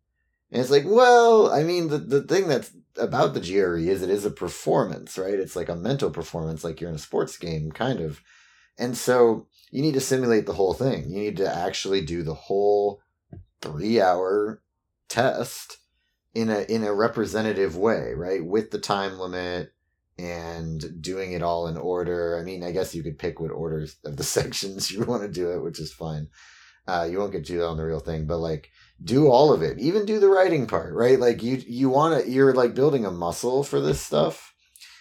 And 0.52 0.60
it's 0.60 0.70
like, 0.70 0.84
"Well, 0.86 1.50
I 1.50 1.64
mean, 1.64 1.88
the 1.88 1.98
the 1.98 2.22
thing 2.22 2.46
that's 2.46 2.70
about 2.96 3.34
the 3.34 3.40
GRE 3.40 3.78
is 3.78 4.02
it 4.02 4.10
is 4.10 4.24
a 4.24 4.30
performance, 4.30 5.16
right? 5.16 5.34
It's 5.34 5.56
like 5.56 5.68
a 5.68 5.76
mental 5.76 6.10
performance 6.10 6.62
like 6.62 6.80
you're 6.80 6.90
in 6.90 6.96
a 6.96 7.00
sports 7.00 7.36
game 7.38 7.72
kind 7.72 8.00
of. 8.00 8.20
And 8.78 8.96
so 8.96 9.46
you 9.70 9.82
need 9.82 9.94
to 9.94 10.00
simulate 10.00 10.46
the 10.46 10.52
whole 10.52 10.74
thing. 10.74 11.10
You 11.10 11.20
need 11.20 11.38
to 11.38 11.56
actually 11.56 12.02
do 12.02 12.22
the 12.22 12.34
whole 12.34 13.00
3-hour 13.62 14.62
test 15.08 15.78
in 16.34 16.50
a 16.50 16.60
in 16.62 16.84
a 16.84 16.94
representative 16.94 17.76
way, 17.76 18.12
right? 18.14 18.44
With 18.44 18.70
the 18.70 18.78
time 18.78 19.18
limit 19.18 19.72
and 20.18 21.02
doing 21.02 21.32
it 21.32 21.42
all 21.42 21.66
in 21.66 21.76
order. 21.76 22.38
I 22.38 22.44
mean, 22.44 22.62
I 22.62 22.72
guess 22.72 22.94
you 22.94 23.02
could 23.02 23.18
pick 23.18 23.40
what 23.40 23.50
orders 23.50 23.96
of 24.04 24.16
the 24.16 24.24
sections 24.36 24.90
you 24.90 25.04
want 25.04 25.22
to 25.22 25.28
do 25.28 25.50
it, 25.50 25.62
which 25.62 25.80
is 25.80 25.92
fine. 25.92 26.28
Uh, 26.86 27.06
you 27.10 27.18
won't 27.18 27.32
get 27.32 27.44
to 27.44 27.52
do 27.52 27.58
that 27.58 27.68
on 27.68 27.76
the 27.76 27.84
real 27.84 28.00
thing, 28.00 28.26
but 28.26 28.38
like 28.38 28.70
do 29.02 29.28
all 29.28 29.52
of 29.52 29.62
it. 29.62 29.78
Even 29.78 30.06
do 30.06 30.20
the 30.20 30.28
writing 30.28 30.66
part, 30.66 30.94
right? 30.94 31.18
Like 31.18 31.42
you 31.42 31.62
you 31.66 31.88
want 31.88 32.24
to 32.24 32.30
you're 32.30 32.54
like 32.54 32.74
building 32.74 33.04
a 33.04 33.10
muscle 33.10 33.64
for 33.64 33.80
this 33.80 34.00
stuff. 34.00 34.54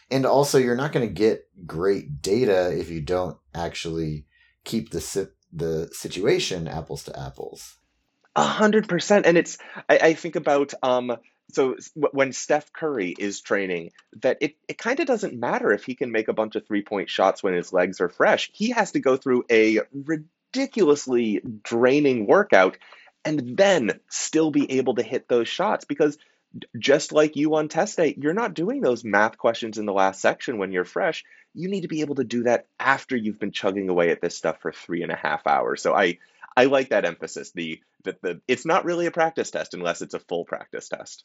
And 0.09 0.25
also 0.25 0.57
you're 0.57 0.75
not 0.75 0.91
going 0.91 1.07
to 1.07 1.13
get 1.13 1.47
great 1.65 2.21
data 2.21 2.77
if 2.77 2.89
you 2.89 3.01
don't 3.01 3.37
actually 3.55 4.25
keep 4.65 4.91
the 4.91 5.01
si- 5.01 5.27
the 5.53 5.89
situation 5.93 6.67
apples 6.67 7.03
to 7.05 7.17
apples. 7.19 7.77
A 8.35 8.43
hundred 8.43 8.87
percent, 8.87 9.25
and 9.25 9.37
it's 9.37 9.57
I, 9.89 9.97
I 9.97 10.13
think 10.13 10.35
about 10.35 10.73
um 10.83 11.17
so 11.51 11.75
when 11.93 12.31
Steph 12.31 12.71
Curry 12.71 13.13
is 13.17 13.41
training, 13.41 13.91
that 14.21 14.37
it 14.41 14.55
it 14.67 14.77
kind 14.77 14.99
of 14.99 15.05
doesn't 15.05 15.37
matter 15.37 15.71
if 15.71 15.83
he 15.83 15.95
can 15.95 16.11
make 16.11 16.27
a 16.27 16.33
bunch 16.33 16.55
of 16.55 16.65
three 16.65 16.81
point 16.81 17.09
shots 17.09 17.43
when 17.43 17.53
his 17.53 17.73
legs 17.73 17.99
are 17.99 18.09
fresh. 18.09 18.49
He 18.53 18.71
has 18.71 18.93
to 18.93 18.99
go 18.99 19.17
through 19.17 19.43
a 19.51 19.81
ridiculously 19.93 21.41
draining 21.63 22.25
workout 22.25 22.77
and 23.23 23.57
then 23.57 23.99
still 24.09 24.51
be 24.51 24.71
able 24.73 24.95
to 24.95 25.03
hit 25.03 25.27
those 25.27 25.47
shots 25.47 25.85
because 25.85 26.17
just 26.77 27.11
like 27.11 27.35
you 27.35 27.55
on 27.55 27.67
test 27.69 27.97
day, 27.97 28.15
you're 28.17 28.33
not 28.33 28.53
doing 28.53 28.81
those 28.81 29.03
math 29.03 29.37
questions 29.37 29.77
in 29.77 29.85
the 29.85 29.93
last 29.93 30.21
section 30.21 30.57
when 30.57 30.71
you're 30.71 30.85
fresh. 30.85 31.23
You 31.53 31.69
need 31.69 31.81
to 31.81 31.87
be 31.87 32.01
able 32.01 32.15
to 32.15 32.23
do 32.23 32.43
that 32.43 32.65
after 32.79 33.15
you've 33.15 33.39
been 33.39 33.51
chugging 33.51 33.89
away 33.89 34.09
at 34.09 34.21
this 34.21 34.35
stuff 34.35 34.59
for 34.61 34.71
three 34.71 35.03
and 35.03 35.11
a 35.11 35.15
half 35.15 35.47
hours. 35.47 35.81
So 35.81 35.93
I 35.93 36.17
I 36.55 36.65
like 36.65 36.89
that 36.89 37.05
emphasis. 37.05 37.51
The 37.51 37.79
that 38.03 38.21
the 38.21 38.41
it's 38.47 38.65
not 38.65 38.85
really 38.85 39.05
a 39.05 39.11
practice 39.11 39.51
test 39.51 39.73
unless 39.73 40.01
it's 40.01 40.13
a 40.13 40.19
full 40.19 40.45
practice 40.45 40.89
test. 40.89 41.23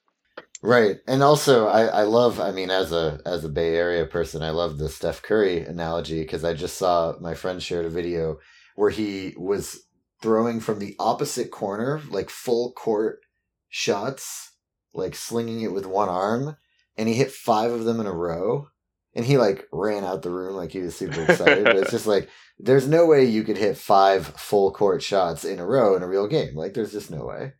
Right. 0.62 0.98
And 1.06 1.22
also 1.22 1.66
I, 1.66 1.86
I 1.86 2.02
love 2.02 2.40
I 2.40 2.52
mean 2.52 2.70
as 2.70 2.92
a 2.92 3.20
as 3.26 3.44
a 3.44 3.48
Bay 3.48 3.74
Area 3.74 4.06
person, 4.06 4.42
I 4.42 4.50
love 4.50 4.78
the 4.78 4.88
Steph 4.88 5.22
Curry 5.22 5.60
analogy 5.60 6.20
because 6.20 6.44
I 6.44 6.54
just 6.54 6.76
saw 6.76 7.14
my 7.20 7.34
friend 7.34 7.62
shared 7.62 7.86
a 7.86 7.90
video 7.90 8.38
where 8.76 8.90
he 8.90 9.34
was 9.36 9.85
throwing 10.26 10.58
from 10.58 10.80
the 10.80 10.96
opposite 10.98 11.52
corner, 11.52 12.00
like 12.10 12.30
full 12.30 12.72
court 12.72 13.20
shots, 13.68 14.52
like 14.92 15.14
slinging 15.14 15.60
it 15.60 15.72
with 15.72 15.86
one 15.86 16.08
arm. 16.08 16.56
and 16.96 17.06
he 17.08 17.14
hit 17.14 17.30
five 17.30 17.70
of 17.70 17.84
them 17.84 18.00
in 18.00 18.06
a 18.06 18.12
row 18.12 18.66
and 19.14 19.24
he 19.24 19.38
like 19.38 19.66
ran 19.72 20.02
out 20.04 20.22
the 20.22 20.30
room 20.30 20.56
like 20.56 20.72
he 20.72 20.80
was 20.80 20.96
super 20.96 21.22
excited 21.22 21.62
but 21.64 21.76
it's 21.76 21.90
just 21.98 22.06
like 22.08 22.28
there's 22.58 22.88
no 22.88 23.06
way 23.06 23.24
you 23.24 23.44
could 23.44 23.56
hit 23.56 23.76
five 23.76 24.26
full 24.26 24.72
court 24.72 25.00
shots 25.02 25.44
in 25.44 25.58
a 25.60 25.64
row 25.66 25.94
in 25.94 26.02
a 26.02 26.08
real 26.08 26.26
game 26.26 26.56
like 26.56 26.74
there's 26.74 26.92
just 26.92 27.10
no 27.10 27.24
way 27.24 27.52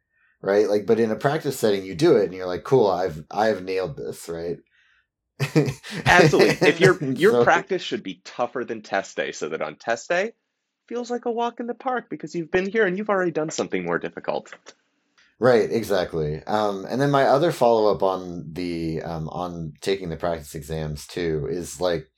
right 0.43 0.69
like 0.69 0.87
but 0.87 0.99
in 0.99 1.11
a 1.11 1.17
practice 1.17 1.59
setting 1.59 1.85
you 1.85 1.95
do 1.95 2.17
it 2.17 2.25
and 2.25 2.35
you're 2.35 2.47
like 2.47 2.65
cool 2.65 2.89
i've 2.91 3.23
i've 3.31 3.63
nailed 3.63 3.97
this 3.97 4.29
right 4.29 4.57
Absolutely. 6.07 6.69
If 6.69 6.81
your 6.81 7.03
your 7.25 7.33
So- 7.33 7.45
practice 7.45 7.83
should 7.83 8.03
be 8.03 8.21
tougher 8.25 8.65
than 8.65 8.81
test 8.83 9.17
day, 9.17 9.33
so 9.33 9.49
that 9.51 9.61
on 9.63 9.77
test 9.77 10.09
day 10.09 10.33
feels 10.89 11.11
like 11.11 11.25
a 11.25 11.31
walk 11.31 11.61
in 11.61 11.67
the 11.67 11.75
park 11.75 12.09
because 12.11 12.35
you've 12.35 12.51
been 12.51 12.71
here 12.71 12.87
and 12.87 12.97
you've 12.97 13.11
already 13.11 13.31
done 13.31 13.51
something 13.51 13.85
more 13.85 13.99
difficult. 13.99 14.55
Right, 15.39 15.71
exactly. 15.71 16.43
Um, 16.45 16.87
and 16.89 17.01
then 17.01 17.11
my 17.11 17.25
other 17.25 17.53
follow 17.53 17.93
up 17.95 18.03
on 18.03 18.53
the 18.53 19.03
um, 19.03 19.29
on 19.29 19.75
taking 19.83 20.09
the 20.09 20.17
practice 20.17 20.55
exams 20.55 21.07
too 21.07 21.47
is 21.51 21.79
like, 21.81 22.09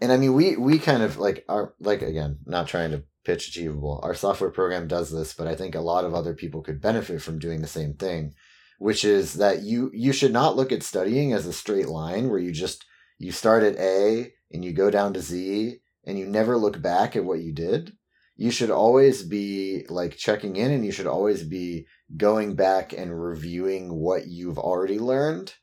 and 0.00 0.10
I 0.10 0.16
mean 0.16 0.32
we 0.32 0.56
we 0.56 0.78
kind 0.78 1.02
of 1.02 1.18
like 1.18 1.44
are 1.48 1.74
like 1.78 2.00
again 2.00 2.38
not 2.46 2.68
trying 2.68 2.92
to 2.92 3.04
pitch 3.24 3.48
achievable. 3.48 4.00
Our 4.02 4.14
software 4.14 4.50
program 4.50 4.88
does 4.88 5.10
this, 5.10 5.34
but 5.34 5.46
I 5.46 5.54
think 5.54 5.74
a 5.74 5.80
lot 5.80 6.06
of 6.06 6.14
other 6.14 6.32
people 6.32 6.62
could 6.62 6.80
benefit 6.80 7.20
from 7.20 7.38
doing 7.38 7.60
the 7.60 7.68
same 7.68 7.94
thing, 7.94 8.32
which 8.78 9.04
is 9.04 9.34
that 9.34 9.62
you 9.62 9.90
you 9.92 10.12
should 10.12 10.32
not 10.32 10.56
look 10.56 10.72
at 10.72 10.82
studying 10.82 11.34
as 11.34 11.46
a 11.46 11.52
straight 11.52 11.88
line 11.88 12.30
where 12.30 12.40
you 12.40 12.50
just 12.50 12.86
you 13.18 13.30
start 13.30 13.62
at 13.62 13.76
A 13.76 14.32
and 14.50 14.64
you 14.64 14.72
go 14.72 14.90
down 14.90 15.12
to 15.12 15.20
Z 15.20 15.81
and 16.04 16.18
you 16.18 16.26
never 16.26 16.56
look 16.56 16.80
back 16.80 17.16
at 17.16 17.24
what 17.24 17.40
you 17.40 17.52
did. 17.52 17.92
You 18.36 18.50
should 18.50 18.70
always 18.70 19.22
be 19.22 19.84
like 19.88 20.16
checking 20.16 20.56
in 20.56 20.70
and 20.70 20.84
you 20.84 20.92
should 20.92 21.06
always 21.06 21.42
be 21.42 21.86
going 22.16 22.54
back 22.54 22.92
and 22.92 23.22
reviewing 23.22 23.94
what 23.94 24.26
you've 24.26 24.58
already 24.58 24.98
learned. 24.98 25.54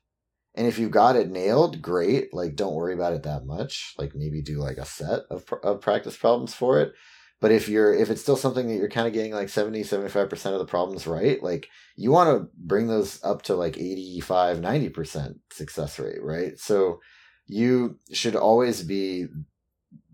And 0.54 0.66
if 0.66 0.78
you 0.78 0.88
got 0.88 1.16
it 1.16 1.30
nailed, 1.30 1.80
great. 1.80 2.34
Like, 2.34 2.56
don't 2.56 2.74
worry 2.74 2.94
about 2.94 3.12
it 3.12 3.22
that 3.24 3.44
much. 3.44 3.94
Like, 3.98 4.12
maybe 4.14 4.42
do 4.42 4.58
like 4.58 4.78
a 4.78 4.84
set 4.84 5.20
of, 5.30 5.44
of 5.62 5.80
practice 5.80 6.16
problems 6.16 6.54
for 6.54 6.80
it. 6.80 6.92
But 7.40 7.52
if 7.52 7.68
you're, 7.68 7.94
if 7.94 8.10
it's 8.10 8.20
still 8.20 8.36
something 8.36 8.68
that 8.68 8.74
you're 8.74 8.90
kind 8.90 9.06
of 9.06 9.14
getting 9.14 9.32
like 9.32 9.48
70, 9.48 9.82
75% 9.82 10.52
of 10.52 10.58
the 10.58 10.66
problems 10.66 11.06
right, 11.06 11.42
like 11.42 11.68
you 11.96 12.10
want 12.10 12.28
to 12.28 12.48
bring 12.54 12.86
those 12.86 13.22
up 13.24 13.42
to 13.42 13.54
like 13.54 13.78
85, 13.78 14.58
90% 14.58 15.34
success 15.50 15.98
rate, 15.98 16.22
right? 16.22 16.58
So 16.58 17.00
you 17.46 17.98
should 18.12 18.36
always 18.36 18.82
be 18.82 19.26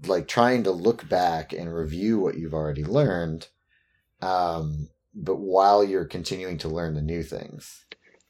like 0.04 0.28
trying 0.28 0.64
to 0.64 0.70
look 0.70 1.08
back 1.08 1.52
and 1.52 1.72
review 1.72 2.18
what 2.18 2.36
you've 2.36 2.54
already 2.54 2.84
learned. 2.84 3.48
Um, 4.20 4.88
but 5.14 5.36
while 5.36 5.82
you're 5.82 6.04
continuing 6.04 6.58
to 6.58 6.68
learn 6.68 6.94
the 6.94 7.02
new 7.02 7.22
things. 7.22 7.84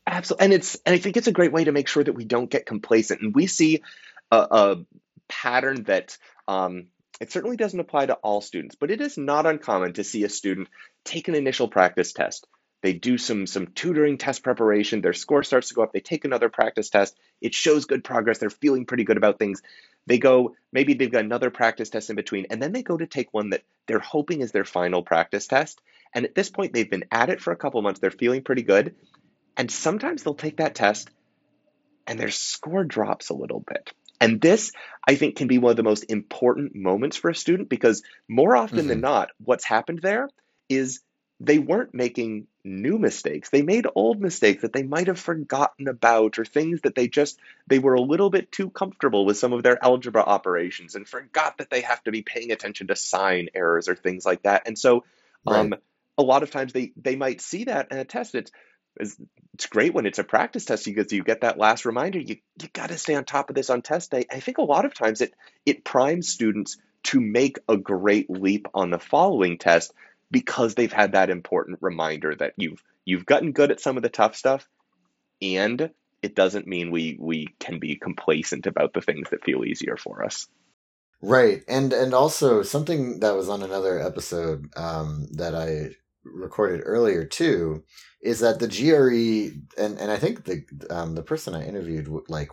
Absolutely. 0.07 0.45
And 0.45 0.53
it's 0.55 0.77
and 0.87 0.95
I 0.95 0.99
think 0.99 1.17
it's 1.17 1.27
a 1.27 1.33
great 1.33 1.53
way 1.53 1.65
to 1.65 1.73
make 1.73 1.89
sure 1.89 2.05
that 2.05 2.13
we 2.13 2.25
don't 2.25 2.51
get 2.51 2.67
complacent. 2.67 3.23
And 3.23 3.35
we 3.35 3.47
see 3.47 3.83
a, 4.31 4.37
a 4.37 4.77
pattern 5.29 5.85
that 5.85 6.17
um, 6.47 6.87
it 7.21 7.33
certainly 7.33 7.57
doesn't 7.57 7.81
apply 7.81 8.07
to 8.07 8.15
all 8.15 8.41
students, 8.41 8.77
but 8.77 8.91
it 8.91 9.01
is 9.01 9.19
not 9.19 9.47
uncommon 9.47 9.95
to 9.95 10.05
see 10.05 10.25
a 10.25 10.29
student 10.29 10.69
take 11.05 11.29
an 11.29 11.35
initial 11.35 11.69
practice 11.69 12.13
test. 12.13 12.47
They 12.83 12.93
do 12.93 13.19
some 13.19 13.47
some 13.47 13.69
tutoring 13.69 14.19
test 14.19 14.45
preparation, 14.45 15.01
their 15.01 15.13
score 15.13 15.43
starts 15.43 15.69
to 15.69 15.75
go 15.75 15.83
up, 15.83 15.93
they 15.93 16.01
take 16.01 16.25
another 16.25 16.49
practice 16.49 16.91
test, 16.91 17.17
it 17.41 17.55
shows 17.55 17.87
good 17.87 18.05
progress, 18.05 18.39
they're 18.39 18.51
feeling 18.51 18.87
pretty 18.87 19.05
good 19.05 19.17
about 19.17 19.39
things. 19.39 19.63
They 20.07 20.19
go, 20.19 20.55
maybe 20.73 20.95
they've 20.95 21.11
got 21.11 21.25
another 21.25 21.51
practice 21.51 21.91
test 21.91 22.11
in 22.11 22.17
between, 22.17 22.47
and 22.51 22.63
then 22.63 22.73
they 22.73 22.83
go 22.83 22.97
to 22.97 23.07
take 23.07 23.33
one 23.33 23.51
that 23.51 23.65
they're 23.87 23.99
hoping 23.99 24.41
is 24.41 24.53
their 24.53 24.65
final 24.65 25.03
practice 25.03 25.47
test. 25.47 25.81
And 26.15 26.25
at 26.25 26.35
this 26.35 26.51
point, 26.51 26.73
they've 26.73 26.91
been 26.91 27.07
at 27.11 27.29
it 27.29 27.41
for 27.41 27.53
a 27.53 27.57
couple 27.57 27.83
months, 27.83 28.01
they're 28.01 28.11
feeling 28.11 28.43
pretty 28.43 28.63
good. 28.63 28.95
And 29.57 29.71
sometimes 29.71 30.23
they'll 30.23 30.35
take 30.35 30.59
that 30.59 30.75
test 30.75 31.11
and 32.07 32.19
their 32.19 32.31
score 32.31 32.85
drops 32.85 33.31
a 33.31 33.35
little 33.35 33.61
bit. 33.61 33.93
And 34.21 34.41
this, 34.41 34.73
I 35.07 35.15
think, 35.17 35.37
can 35.37 35.47
be 35.47 35.59
one 35.59 35.71
of 35.71 35.77
the 35.77 35.83
most 35.83 36.05
important 36.09 36.75
moments 36.75 37.17
for 37.17 37.31
a 37.31 37.35
student 37.35 37.69
because 37.69 38.03
more 38.29 38.57
often 38.57 38.87
than 38.87 38.99
mm-hmm. 38.99 39.01
not, 39.01 39.31
what's 39.39 39.65
happened 39.65 40.01
there 40.03 40.29
is 40.69 41.01
they 41.41 41.59
weren't 41.59 41.95
making 41.95 42.47
new 42.67 42.99
mistakes. 42.99 43.49
They 43.49 43.63
made 43.63 43.87
old 43.95 44.21
mistakes 44.21 44.63
that 44.63 44.73
they 44.73 44.83
might 44.83 45.07
have 45.07 45.19
forgotten 45.19 45.89
about 45.89 46.39
or 46.39 46.45
things 46.45 46.81
that 46.83 46.95
they 46.95 47.09
just 47.09 47.39
they 47.67 47.79
were 47.79 47.95
a 47.95 48.01
little 48.01 48.29
bit 48.29 48.53
too 48.53 48.69
comfortable 48.71 49.25
with 49.25 49.39
some 49.39 49.53
of 49.53 49.63
their 49.63 49.83
algebra 49.83 50.23
operations 50.23 50.95
and 50.95 51.09
forgot 51.09 51.59
that 51.59 51.71
they 51.71 51.83
have 51.83 52.03
to 52.05 52.11
be 52.11 52.23
paying 52.23 52.53
attention 52.53 52.89
to 52.89 52.97
sign 52.97 53.49
errors 53.55 53.89
or 53.89 53.95
things 53.95 54.27
like 54.27 54.43
that. 54.43 54.67
And 54.67 54.79
so 54.79 55.05
um, 55.47 55.75
a 56.19 56.23
lot 56.23 56.43
of 56.43 56.51
times 56.51 56.73
they 56.73 56.93
they 56.97 57.17
might 57.17 57.41
see 57.41 57.65
that 57.65 57.93
in 57.93 57.99
a 57.99 58.05
test. 58.05 58.35
It's 58.35 58.51
it's, 58.99 59.17
it's 59.55 59.67
great 59.67 59.95
when 59.95 60.07
it's 60.07 60.19
a 60.19 60.25
practice 60.25 60.65
test 60.65 60.85
because 60.85 61.13
you 61.13 61.23
get 61.23 61.43
that 61.43 61.59
last 61.59 61.85
reminder. 61.85 62.19
You 62.19 62.37
you 62.61 62.69
got 62.73 62.89
to 62.89 62.99
stay 62.99 63.15
on 63.15 63.25
top 63.25 63.49
of 63.49 63.57
this 63.57 63.71
on 63.71 63.83
test 63.83 64.11
day. 64.11 64.27
I 64.31 64.41
think 64.41 64.59
a 64.59 64.63
lot 64.63 64.85
of 64.85 64.95
times 64.95 65.21
it 65.21 65.35
it 65.65 65.85
primes 65.85 66.29
students 66.29 66.79
to 67.05 67.21
make 67.21 67.59
a 67.69 67.77
great 67.77 68.29
leap 68.29 68.67
on 68.75 68.91
the 68.91 68.99
following 68.99 69.59
test 69.59 69.93
because 70.31 70.75
they've 70.75 70.93
had 70.93 71.13
that 71.13 71.31
important 71.31 71.79
reminder 71.81 72.35
that 72.35 72.55
you've 72.57 72.83
you've 73.05 73.27
gotten 73.27 73.53
good 73.53 73.71
at 73.71 73.81
some 73.81 73.97
of 73.97 74.03
the 74.03 74.09
tough 74.09 74.37
stuff, 74.37 74.69
and 75.41 75.91
it 76.23 76.35
doesn't 76.35 76.67
mean 76.67 76.91
we 76.91 77.17
we 77.21 77.49
can 77.61 77.79
be 77.79 77.97
complacent 77.97 78.67
about 78.67 78.93
the 78.95 79.01
things 79.01 79.31
that 79.31 79.45
feel 79.45 79.65
easier 79.65 79.97
for 79.97 80.25
us. 80.25 80.49
Right. 81.23 81.63
And 81.69 81.93
and 81.93 82.13
also 82.13 82.63
something 82.63 83.21
that 83.21 83.35
was 83.35 83.49
on 83.49 83.63
another 83.63 84.01
episode 84.01 84.67
um, 84.77 85.27
that 85.33 85.55
I 85.55 85.95
recorded 86.25 86.83
earlier 86.85 87.25
too 87.25 87.85
is 88.21 88.41
that 88.41 88.59
the 88.59 88.69
GRE 88.69 89.57
and 89.81 89.99
and 89.99 90.11
I 90.11 90.17
think 90.17 90.45
the 90.45 90.65
um, 90.91 91.15
the 91.15 91.23
person 91.23 91.55
I 91.55 91.67
interviewed 91.67 92.09
like 92.29 92.51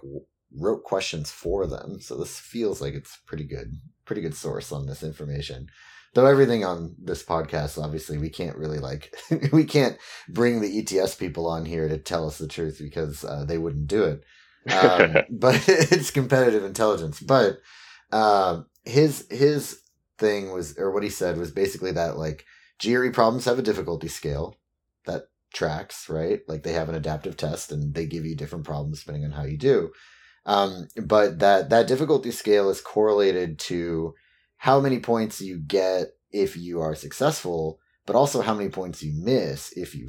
wrote 0.56 0.84
questions 0.84 1.32
for 1.32 1.68
them. 1.68 2.00
So 2.00 2.16
this 2.16 2.40
feels 2.40 2.82
like 2.82 2.94
it's 2.94 3.18
pretty 3.26 3.46
good 3.46 3.74
pretty 4.06 4.22
good 4.22 4.36
source 4.36 4.72
on 4.72 4.86
this 4.86 5.04
information. 5.04 5.68
Though 6.13 6.28
everything 6.28 6.63
on 6.63 6.95
this 7.02 7.23
podcast, 7.23 7.82
obviously, 7.82 8.17
we 8.17 8.30
can't 8.30 8.58
really 8.58 8.80
like 8.80 9.15
we 9.52 9.63
can't 9.63 9.97
bring 10.30 10.62
the 10.62 10.80
ETS 10.80 11.15
people 11.15 11.47
on 11.47 11.65
here 11.65 11.88
to 11.88 11.97
tell 11.97 12.28
us 12.28 12.38
the 12.38 12.47
truth 12.47 12.80
because 12.80 13.23
uh, 13.23 13.45
they 13.45 13.58
wouldn't 13.58 13.88
do 13.88 14.04
it. 14.04 14.23
Um, 14.71 15.15
but 15.30 15.63
it's 15.67 16.12
competitive 16.12 16.63
intelligence. 16.63 17.19
But 17.19 17.60
um, 18.12 18.67
his 18.84 19.26
his 19.30 19.82
thing 20.17 20.52
was, 20.52 20.78
or 20.78 20.91
what 20.91 21.04
he 21.04 21.10
said 21.10 21.38
was 21.38 21.52
basically 21.52 21.91
that 21.93 22.17
like 22.17 22.45
GRE 22.82 23.10
problems 23.12 23.45
have 23.45 23.60
a 23.60 23.63
difficulty 23.63 24.08
scale 24.08 24.58
that 25.06 25.23
tracks, 25.54 26.10
right? 26.10 26.41
Like 26.47 26.63
they 26.63 26.73
have 26.73 26.89
an 26.89 26.95
adaptive 26.95 27.38
test 27.38 27.71
and 27.71 27.93
they 27.93 28.06
give 28.06 28.26
you 28.26 28.36
different 28.36 28.65
problems 28.65 28.99
depending 28.99 29.26
on 29.26 29.32
how 29.32 29.43
you 29.43 29.58
do. 29.58 29.91
Um, 30.45 30.88
but 31.02 31.39
that 31.39 31.69
that 31.69 31.88
difficulty 31.88 32.32
scale 32.32 32.69
is 32.69 32.82
correlated 32.82 33.60
to 33.60 34.13
how 34.63 34.80
many 34.80 34.97
points 34.97 35.41
you 35.41 35.60
get 35.60 36.13
if 36.32 36.56
you 36.56 36.80
are 36.80 36.95
successful, 36.95 37.82
but 38.06 38.15
also 38.15 38.39
how 38.39 38.54
many 38.54 38.69
points 38.69 39.04
you 39.04 39.12
miss 39.13 39.73
if 39.73 39.93
you 39.93 40.08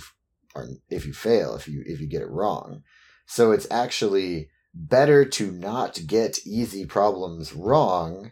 are 0.54 0.68
if 0.88 1.04
you 1.04 1.12
fail, 1.12 1.56
if 1.56 1.66
you 1.66 1.82
if 1.84 2.00
you 2.00 2.06
get 2.06 2.22
it 2.22 2.30
wrong. 2.30 2.84
So 3.26 3.50
it's 3.50 3.66
actually 3.68 4.50
better 4.72 5.24
to 5.24 5.50
not 5.50 5.98
get 6.06 6.46
easy 6.46 6.86
problems 6.86 7.52
wrong 7.52 8.30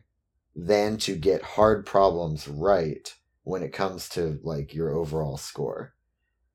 than 0.54 0.96
to 0.98 1.16
get 1.16 1.42
hard 1.42 1.86
problems 1.86 2.46
right 2.46 3.12
when 3.42 3.64
it 3.64 3.72
comes 3.72 4.08
to 4.10 4.38
like 4.44 4.72
your 4.72 4.94
overall 4.94 5.36
score. 5.36 5.92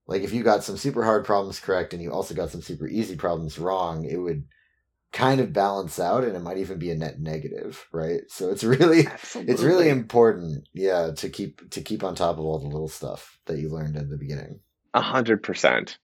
Like 0.05 0.21
if 0.21 0.31
you 0.31 0.43
got 0.43 0.63
some 0.63 0.77
super 0.77 1.03
hard 1.03 1.25
problems 1.25 1.59
correct 1.59 1.93
and 1.93 2.01
you 2.01 2.13
also 2.13 2.33
got 2.33 2.51
some 2.51 2.61
super 2.61 2.87
easy 2.87 3.17
problems 3.17 3.59
wrong, 3.59 4.05
it 4.05 4.15
would 4.15 4.45
kind 5.13 5.39
of 5.39 5.53
balance 5.53 5.99
out 5.99 6.23
and 6.23 6.35
it 6.35 6.41
might 6.41 6.57
even 6.57 6.77
be 6.77 6.91
a 6.91 6.95
net 6.95 7.19
negative, 7.19 7.87
right? 7.91 8.21
So 8.27 8.49
it's 8.49 8.63
really 8.63 9.07
Absolutely. 9.07 9.53
it's 9.53 9.63
really 9.63 9.89
important, 9.89 10.67
yeah, 10.73 11.11
to 11.17 11.29
keep 11.29 11.69
to 11.71 11.81
keep 11.81 12.03
on 12.03 12.15
top 12.15 12.37
of 12.37 12.45
all 12.45 12.59
the 12.59 12.67
little 12.67 12.89
stuff 12.89 13.39
that 13.45 13.57
you 13.59 13.69
learned 13.69 13.97
at 13.97 14.09
the 14.09 14.17
beginning. 14.17 14.59
a 14.93 15.01
hundred 15.01 15.43
percent. 15.43 15.97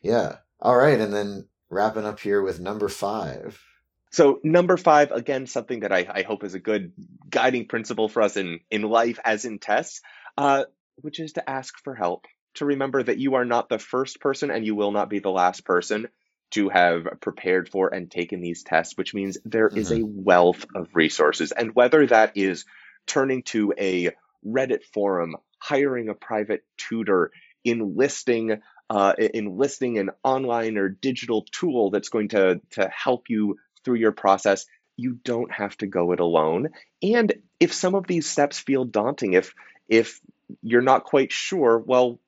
Yeah. 0.00 0.36
All 0.60 0.76
right, 0.76 0.98
and 1.00 1.12
then 1.12 1.48
wrapping 1.68 2.06
up 2.06 2.20
here 2.20 2.40
with 2.42 2.60
number 2.60 2.88
5. 2.88 3.62
So 4.10 4.40
number 4.42 4.76
five, 4.76 5.10
again, 5.10 5.46
something 5.46 5.80
that 5.80 5.92
I, 5.92 6.06
I 6.08 6.22
hope 6.22 6.44
is 6.44 6.54
a 6.54 6.60
good 6.60 6.92
guiding 7.28 7.66
principle 7.66 8.08
for 8.08 8.22
us 8.22 8.36
in, 8.36 8.60
in 8.70 8.82
life 8.82 9.18
as 9.24 9.44
in 9.44 9.58
tests, 9.58 10.00
uh, 10.38 10.64
which 10.96 11.20
is 11.20 11.34
to 11.34 11.50
ask 11.50 11.74
for 11.82 11.94
help. 11.94 12.24
To 12.54 12.64
remember 12.64 13.02
that 13.02 13.18
you 13.18 13.34
are 13.34 13.44
not 13.44 13.68
the 13.68 13.78
first 13.78 14.20
person 14.20 14.50
and 14.50 14.64
you 14.64 14.74
will 14.74 14.92
not 14.92 15.10
be 15.10 15.18
the 15.18 15.30
last 15.30 15.66
person 15.66 16.08
to 16.52 16.68
have 16.68 17.06
prepared 17.20 17.68
for 17.68 17.92
and 17.92 18.10
taken 18.10 18.40
these 18.40 18.62
tests, 18.62 18.96
which 18.96 19.14
means 19.14 19.38
there 19.44 19.68
is 19.68 19.90
a 19.90 20.04
wealth 20.04 20.64
of 20.74 20.88
resources. 20.94 21.52
And 21.52 21.74
whether 21.74 22.06
that 22.06 22.36
is 22.36 22.64
turning 23.06 23.42
to 23.44 23.74
a 23.78 24.10
Reddit 24.46 24.84
forum, 24.94 25.36
hiring 25.58 26.08
a 26.08 26.14
private 26.14 26.64
tutor, 26.76 27.32
enlisting 27.64 28.60
uh, 28.88 29.14
enlisting 29.18 29.98
an 29.98 30.10
online 30.22 30.78
or 30.78 30.88
digital 30.88 31.44
tool 31.50 31.90
that's 31.90 32.08
going 32.08 32.28
to 32.28 32.60
to 32.70 32.88
help 32.88 33.28
you 33.28 33.56
through 33.84 33.96
your 33.96 34.12
process, 34.12 34.66
you 34.96 35.18
don't 35.24 35.52
have 35.52 35.76
to 35.78 35.86
go 35.86 36.12
it 36.12 36.20
alone. 36.20 36.68
And 37.02 37.32
if 37.58 37.72
some 37.72 37.94
of 37.94 38.06
these 38.06 38.28
steps 38.28 38.58
feel 38.58 38.84
daunting, 38.84 39.32
if 39.32 39.54
if 39.88 40.20
you're 40.62 40.82
not 40.82 41.04
quite 41.04 41.32
sure, 41.32 41.78
well, 41.78 42.20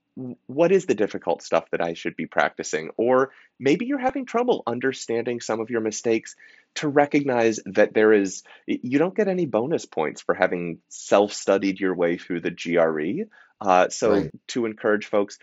what 0.47 0.73
is 0.73 0.87
the 0.87 0.95
difficult 0.95 1.43
stuff 1.43 1.71
that 1.71 1.81
I 1.81 1.95
should 1.95 2.17
be 2.17 2.27
practicing? 2.27 2.91
Or 2.97 3.31
maybe 3.61 3.87
you're 3.87 3.99
having 3.99 4.27
trouble 4.27 4.65
understanding 4.67 5.41
some 5.41 5.61
of 5.61 5.71
your 5.71 5.81
mistakes 5.81 6.35
to 6.77 6.89
recognize 6.89 7.61
that 7.67 7.95
there 7.95 8.13
is, 8.13 8.43
you 8.67 8.99
don't 8.99 9.15
get 9.15 9.29
any 9.29 9.47
bonus 9.47 9.87
points 9.87 10.21
for 10.21 10.35
having 10.35 10.79
self 10.89 11.33
studied 11.33 11.79
your 11.79 11.95
way 11.95 12.19
through 12.19 12.41
the 12.41 12.51
GRE. 12.51 13.29
Uh, 13.61 13.89
so, 13.91 14.11
Right. 14.11 14.31
to 14.49 14.67
encourage 14.67 15.07
folks, 15.07 15.39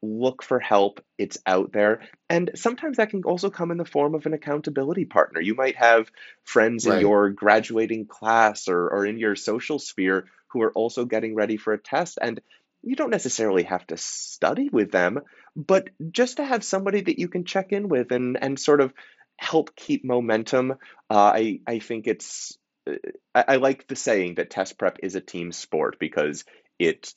look 0.00 0.44
for 0.44 0.60
help. 0.60 1.04
It's 1.18 1.38
out 1.44 1.72
there. 1.72 2.02
And 2.30 2.52
sometimes 2.54 2.98
that 2.98 3.10
can 3.10 3.24
also 3.24 3.50
come 3.50 3.72
in 3.72 3.78
the 3.78 3.84
form 3.84 4.14
of 4.14 4.26
an 4.26 4.34
accountability 4.34 5.04
partner. 5.04 5.40
You 5.40 5.56
might 5.56 5.76
have 5.76 6.10
friends 6.44 6.86
in 6.86 7.00
your 7.00 7.30
graduating 7.30 8.06
class 8.06 8.68
or, 8.68 8.88
or 8.88 9.04
in 9.06 9.18
your 9.18 9.34
social 9.34 9.80
sphere 9.80 10.26
who 10.48 10.62
are 10.62 10.72
also 10.72 11.04
getting 11.04 11.34
ready 11.34 11.56
for 11.56 11.72
a 11.72 11.78
test. 11.78 12.18
And 12.20 12.40
you 12.82 12.96
don't 12.96 13.10
necessarily 13.10 13.62
have 13.64 13.86
to 13.88 13.96
study 13.96 14.68
with 14.70 14.90
them, 14.90 15.20
but 15.54 15.90
just 16.10 16.38
to 16.38 16.44
have 16.44 16.64
somebody 16.64 17.00
that 17.02 17.18
you 17.18 17.28
can 17.28 17.44
check 17.44 17.72
in 17.72 17.88
with 17.88 18.12
and, 18.12 18.38
and 18.40 18.58
sort 18.58 18.80
of 18.80 18.92
help 19.36 19.74
keep 19.76 20.04
momentum. 20.04 20.72
Uh, 21.10 21.32
I, 21.34 21.60
I 21.66 21.78
think 21.78 22.06
it's, 22.06 22.58
uh, 22.88 22.94
I, 23.34 23.44
I 23.48 23.56
like 23.56 23.86
the 23.86 23.96
saying 23.96 24.36
that 24.36 24.50
test 24.50 24.78
prep 24.78 24.98
is 25.02 25.14
a 25.14 25.20
team 25.20 25.52
sport 25.52 25.98
because 25.98 26.44
it 26.78 27.14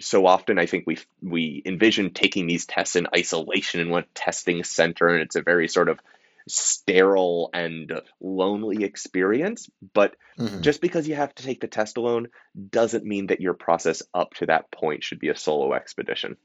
so 0.00 0.26
often 0.26 0.58
I 0.58 0.66
think 0.66 0.84
we 0.86 0.98
we 1.22 1.62
envision 1.64 2.12
taking 2.12 2.46
these 2.46 2.66
tests 2.66 2.96
in 2.96 3.08
isolation 3.14 3.80
in 3.80 3.90
one 3.90 4.04
testing 4.14 4.64
center, 4.64 5.08
and 5.08 5.22
it's 5.22 5.36
a 5.36 5.42
very 5.42 5.68
sort 5.68 5.88
of 5.88 6.00
sterile 6.48 7.50
and 7.52 7.92
lonely 8.20 8.84
experience. 8.84 9.68
But 9.94 10.16
Mhm. 10.38 10.62
just 10.62 10.80
because 10.80 11.08
you 11.08 11.14
have 11.14 11.34
to 11.34 11.42
take 11.42 11.60
the 11.60 11.66
test 11.68 11.96
alone 11.96 12.28
doesn't 12.70 13.04
mean 13.04 13.28
that 13.28 13.40
your 13.40 13.54
process 13.54 14.02
up 14.14 14.34
to 14.34 14.46
that 14.46 14.70
point 14.70 15.02
should 15.02 15.18
be 15.18 15.28
a 15.28 15.36
solo 15.36 15.74
expedition. 15.74 16.36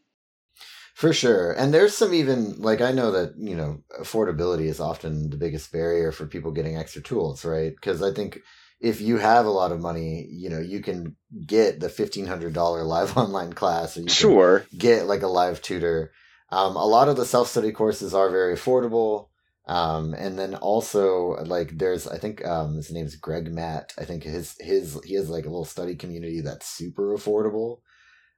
For 0.94 1.14
sure. 1.14 1.54
And 1.54 1.74
there's 1.74 1.96
some 1.96 2.14
even 2.14 2.62
like 2.62 2.82
I 2.82 2.92
know 2.92 3.12
that, 3.12 3.34
you 3.38 3.56
know, 3.56 3.82
affordability 4.00 4.66
is 4.66 4.80
often 4.80 5.30
the 5.30 5.38
biggest 5.38 5.72
barrier 5.72 6.12
for 6.12 6.26
people 6.28 6.52
getting 6.52 6.76
extra 6.76 7.02
tools, 7.02 7.46
right? 7.46 7.74
Because 7.74 8.02
I 8.02 8.14
think 8.14 8.40
if 8.80 9.00
you 9.00 9.18
have 9.18 9.46
a 9.46 9.52
lot 9.52 9.72
of 9.72 9.80
money, 9.80 10.28
you 10.30 10.50
know, 10.50 10.60
you 10.60 10.82
can 10.82 11.16
get 11.46 11.80
the 11.80 11.88
$1500 11.88 12.56
live 12.86 13.18
online 13.18 13.54
class 13.54 13.98
or 13.98 14.02
you 14.02 14.10
Sure. 14.10 14.66
get 14.78 15.08
like 15.08 15.22
a 15.22 15.28
live 15.28 15.62
tutor. 15.62 16.12
Um, 16.50 16.76
a 16.76 16.86
lot 16.86 17.08
of 17.08 17.16
the 17.16 17.26
self 17.26 17.48
study 17.48 17.72
courses 17.72 18.14
are 18.14 18.30
very 18.30 18.56
affordable. 18.56 19.30
Um, 19.72 20.14
and 20.16 20.38
then 20.38 20.56
also 20.56 21.38
like 21.46 21.78
there's 21.78 22.08
I 22.08 22.18
think 22.20 22.46
um 22.46 22.76
his 22.76 22.92
name's 22.92 23.16
Greg 23.16 23.52
Mat. 23.54 23.94
I 23.98 24.06
think 24.06 24.24
his 24.24 24.56
his 24.60 25.00
he 25.06 25.16
has 25.16 25.30
like 25.30 25.46
a 25.46 25.50
little 25.50 25.66
study 25.66 25.96
community 25.96 26.42
that's 26.42 26.68
super 26.68 27.16
affordable. 27.16 27.80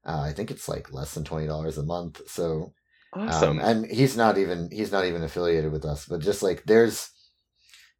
Uh, 0.06 0.22
I 0.22 0.34
think 0.34 0.52
it's 0.52 0.70
like 0.70 0.94
less 0.94 1.14
than 1.16 1.24
twenty 1.26 1.48
dollars 1.48 1.78
a 1.78 1.84
month. 1.84 2.22
So 2.30 2.74
um, 3.28 3.60
Awesome. 3.60 3.60
and 3.60 3.86
he's 3.88 4.18
not 4.18 4.38
even 4.38 4.70
he's 4.72 4.92
not 4.92 5.06
even 5.06 5.24
affiliated 5.24 5.72
with 5.72 5.86
us, 5.86 6.06
but 6.06 6.22
just 6.22 6.44
like 6.44 6.64
there's 6.66 7.12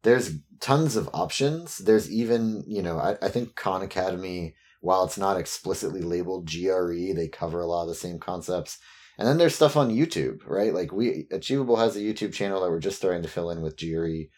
there's 0.02 0.32
tons 0.60 0.96
of 0.96 1.08
options. 1.14 1.78
There's 1.78 2.10
even, 2.10 2.64
you 2.66 2.82
know, 2.82 2.98
I, 2.98 3.16
I 3.22 3.28
think 3.28 3.54
Khan 3.56 3.82
Academy, 3.82 4.54
while 4.80 5.04
it's 5.04 5.18
not 5.18 5.38
explicitly 5.38 6.02
labeled 6.02 6.46
GRE, 6.50 7.14
they 7.14 7.28
cover 7.28 7.60
a 7.60 7.66
lot 7.66 7.82
of 7.82 7.88
the 7.88 7.94
same 7.94 8.18
concepts. 8.18 8.78
And 9.18 9.28
then 9.28 9.38
there's 9.38 9.54
stuff 9.54 9.76
on 9.76 9.94
YouTube, 9.94 10.40
right? 10.46 10.74
Like 10.74 10.92
we 10.92 11.26
Achievable 11.30 11.76
has 11.76 11.96
a 11.96 12.00
YouTube 12.00 12.32
channel 12.32 12.60
that 12.60 12.70
we're 12.70 12.80
just 12.80 12.98
starting 12.98 13.22
to 13.22 13.28
fill 13.28 13.50
in 13.50 13.62
with 13.62 13.78
GRE 13.78 14.28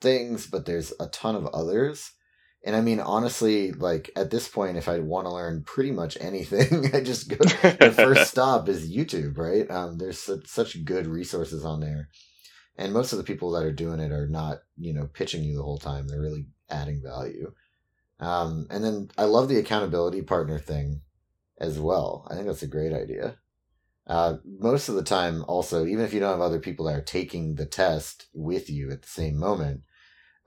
things, 0.00 0.46
but 0.46 0.66
there's 0.66 0.92
a 0.98 1.06
ton 1.08 1.36
of 1.36 1.46
others. 1.46 2.12
And 2.64 2.74
I 2.74 2.80
mean, 2.80 2.98
honestly, 2.98 3.70
like 3.72 4.10
at 4.16 4.30
this 4.30 4.48
point, 4.48 4.76
if 4.76 4.88
I 4.88 4.98
want 4.98 5.26
to 5.26 5.32
learn 5.32 5.62
pretty 5.62 5.92
much 5.92 6.18
anything, 6.20 6.90
I 6.94 7.00
just 7.00 7.28
go. 7.28 7.36
The 7.36 7.92
first 7.94 8.30
stop 8.30 8.68
is 8.68 8.90
YouTube, 8.90 9.38
right? 9.38 9.70
Um, 9.70 9.98
there's 9.98 10.18
such, 10.18 10.46
such 10.46 10.84
good 10.84 11.06
resources 11.06 11.64
on 11.64 11.80
there, 11.80 12.08
and 12.76 12.92
most 12.92 13.12
of 13.12 13.18
the 13.18 13.24
people 13.24 13.52
that 13.52 13.64
are 13.64 13.72
doing 13.72 14.00
it 14.00 14.10
are 14.10 14.28
not, 14.28 14.58
you 14.76 14.92
know, 14.92 15.08
pitching 15.12 15.44
you 15.44 15.56
the 15.56 15.62
whole 15.62 15.78
time. 15.78 16.08
They're 16.08 16.20
really 16.20 16.46
adding 16.68 17.00
value. 17.00 17.52
Um, 18.18 18.66
and 18.70 18.82
then 18.82 19.10
I 19.16 19.24
love 19.24 19.48
the 19.48 19.58
accountability 19.58 20.22
partner 20.22 20.58
thing 20.58 21.02
as 21.58 21.78
well. 21.78 22.26
I 22.28 22.34
think 22.34 22.46
that's 22.46 22.62
a 22.62 22.66
great 22.66 22.92
idea. 22.92 23.36
Uh, 24.06 24.36
most 24.60 24.88
of 24.88 24.94
the 24.94 25.02
time, 25.02 25.44
also, 25.48 25.84
even 25.84 26.04
if 26.04 26.14
you 26.14 26.20
don't 26.20 26.30
have 26.30 26.40
other 26.40 26.60
people 26.60 26.86
that 26.86 26.96
are 26.96 27.02
taking 27.02 27.54
the 27.54 27.66
test 27.66 28.26
with 28.32 28.70
you 28.70 28.90
at 28.90 29.02
the 29.02 29.08
same 29.08 29.36
moment, 29.36 29.82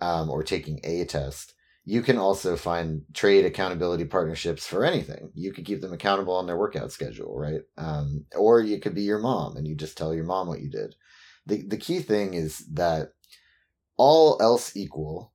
um, 0.01 0.29
or 0.29 0.43
taking 0.43 0.79
a 0.83 1.03
test, 1.05 1.53
you 1.85 2.01
can 2.01 2.17
also 2.17 2.55
find 2.55 3.01
trade 3.13 3.45
accountability 3.45 4.05
partnerships 4.05 4.67
for 4.67 4.85
anything. 4.85 5.31
You 5.33 5.51
could 5.51 5.65
keep 5.65 5.81
them 5.81 5.93
accountable 5.93 6.35
on 6.35 6.45
their 6.45 6.57
workout 6.57 6.91
schedule, 6.91 7.37
right? 7.37 7.61
Um, 7.77 8.25
or 8.37 8.61
you 8.61 8.79
could 8.79 8.95
be 8.95 9.01
your 9.01 9.19
mom 9.19 9.57
and 9.57 9.67
you 9.67 9.75
just 9.75 9.97
tell 9.97 10.13
your 10.13 10.25
mom 10.25 10.47
what 10.47 10.61
you 10.61 10.69
did. 10.69 10.95
The, 11.45 11.63
the 11.63 11.77
key 11.77 11.99
thing 11.99 12.33
is 12.33 12.59
that 12.73 13.13
all 13.97 14.37
else 14.41 14.75
equal, 14.77 15.33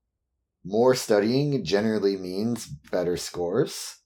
more 0.64 0.94
studying 0.94 1.64
generally 1.64 2.16
means 2.16 2.66
better 2.66 3.16
scores. 3.16 3.96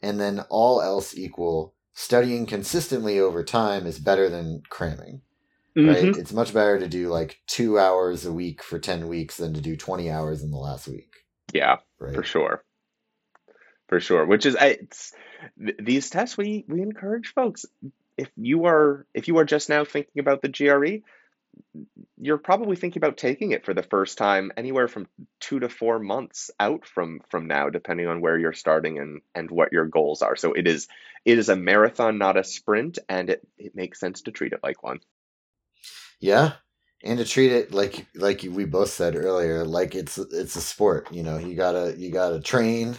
And 0.00 0.18
then 0.18 0.40
all 0.50 0.80
else 0.80 1.16
equal, 1.16 1.74
studying 1.94 2.46
consistently 2.46 3.18
over 3.18 3.44
time 3.44 3.86
is 3.86 3.98
better 3.98 4.28
than 4.28 4.62
cramming 4.70 5.20
right? 5.74 6.04
Mhm. 6.04 6.18
It's 6.18 6.32
much 6.34 6.52
better 6.52 6.78
to 6.78 6.86
do 6.86 7.08
like 7.08 7.40
two 7.46 7.78
hours 7.78 8.26
a 8.26 8.32
week 8.32 8.62
for 8.62 8.78
10 8.78 9.08
weeks 9.08 9.38
than 9.38 9.54
to 9.54 9.60
do 9.62 9.74
20 9.74 10.10
hours 10.10 10.42
in 10.42 10.50
the 10.50 10.58
last 10.58 10.86
week, 10.86 11.24
Yeah. 11.52 11.78
right? 11.98 12.14
For 12.14 12.22
sure. 12.22 12.62
For 13.88 13.98
sure. 13.98 14.26
Which 14.26 14.44
is 14.44 14.54
it's 14.60 15.14
these 15.56 16.10
tests 16.10 16.36
we 16.36 16.64
we 16.68 16.82
encourage 16.82 17.28
folks 17.34 17.64
if 18.18 18.30
you 18.36 18.66
are 18.66 19.06
if 19.14 19.28
you 19.28 19.38
are 19.38 19.44
just 19.46 19.68
now 19.70 19.84
thinking 19.84 20.20
about 20.20 20.42
the 20.42 20.48
GRE, 20.48 21.02
you're 22.18 22.38
probably 22.38 22.76
thinking 22.76 23.00
about 23.00 23.16
taking 23.16 23.52
it 23.52 23.64
for 23.64 23.74
the 23.74 23.82
first 23.82 24.18
time 24.18 24.52
anywhere 24.56 24.88
from 24.88 25.08
2 25.40 25.60
to 25.60 25.68
4 25.68 25.98
months 25.98 26.50
out 26.60 26.86
from 26.86 27.20
from 27.30 27.46
now 27.46 27.70
depending 27.70 28.06
on 28.06 28.20
where 28.20 28.38
you're 28.38 28.52
starting 28.52 28.98
and 28.98 29.22
and 29.34 29.50
what 29.50 29.72
your 29.72 29.86
goals 29.86 30.22
are. 30.22 30.36
So 30.36 30.52
it 30.52 30.66
is 30.66 30.88
it 31.24 31.38
is 31.38 31.48
a 31.48 31.56
marathon 31.56 32.18
not 32.18 32.36
a 32.36 32.44
sprint 32.44 32.98
and 33.08 33.30
it 33.30 33.46
it 33.58 33.74
makes 33.74 34.00
sense 34.00 34.22
to 34.22 34.32
treat 34.32 34.52
it 34.52 34.60
like 34.62 34.82
one. 34.82 35.00
Yeah. 36.20 36.52
And 37.04 37.18
to 37.18 37.24
treat 37.24 37.50
it 37.50 37.72
like 37.72 38.06
like 38.14 38.46
we 38.48 38.64
both 38.64 38.90
said 38.90 39.16
earlier, 39.16 39.64
like 39.64 39.94
it's 39.94 40.18
it's 40.18 40.56
a 40.56 40.60
sport, 40.60 41.12
you 41.12 41.22
know, 41.24 41.38
you 41.38 41.56
gotta 41.56 41.94
you 41.98 42.12
gotta 42.12 42.40
train, 42.40 42.96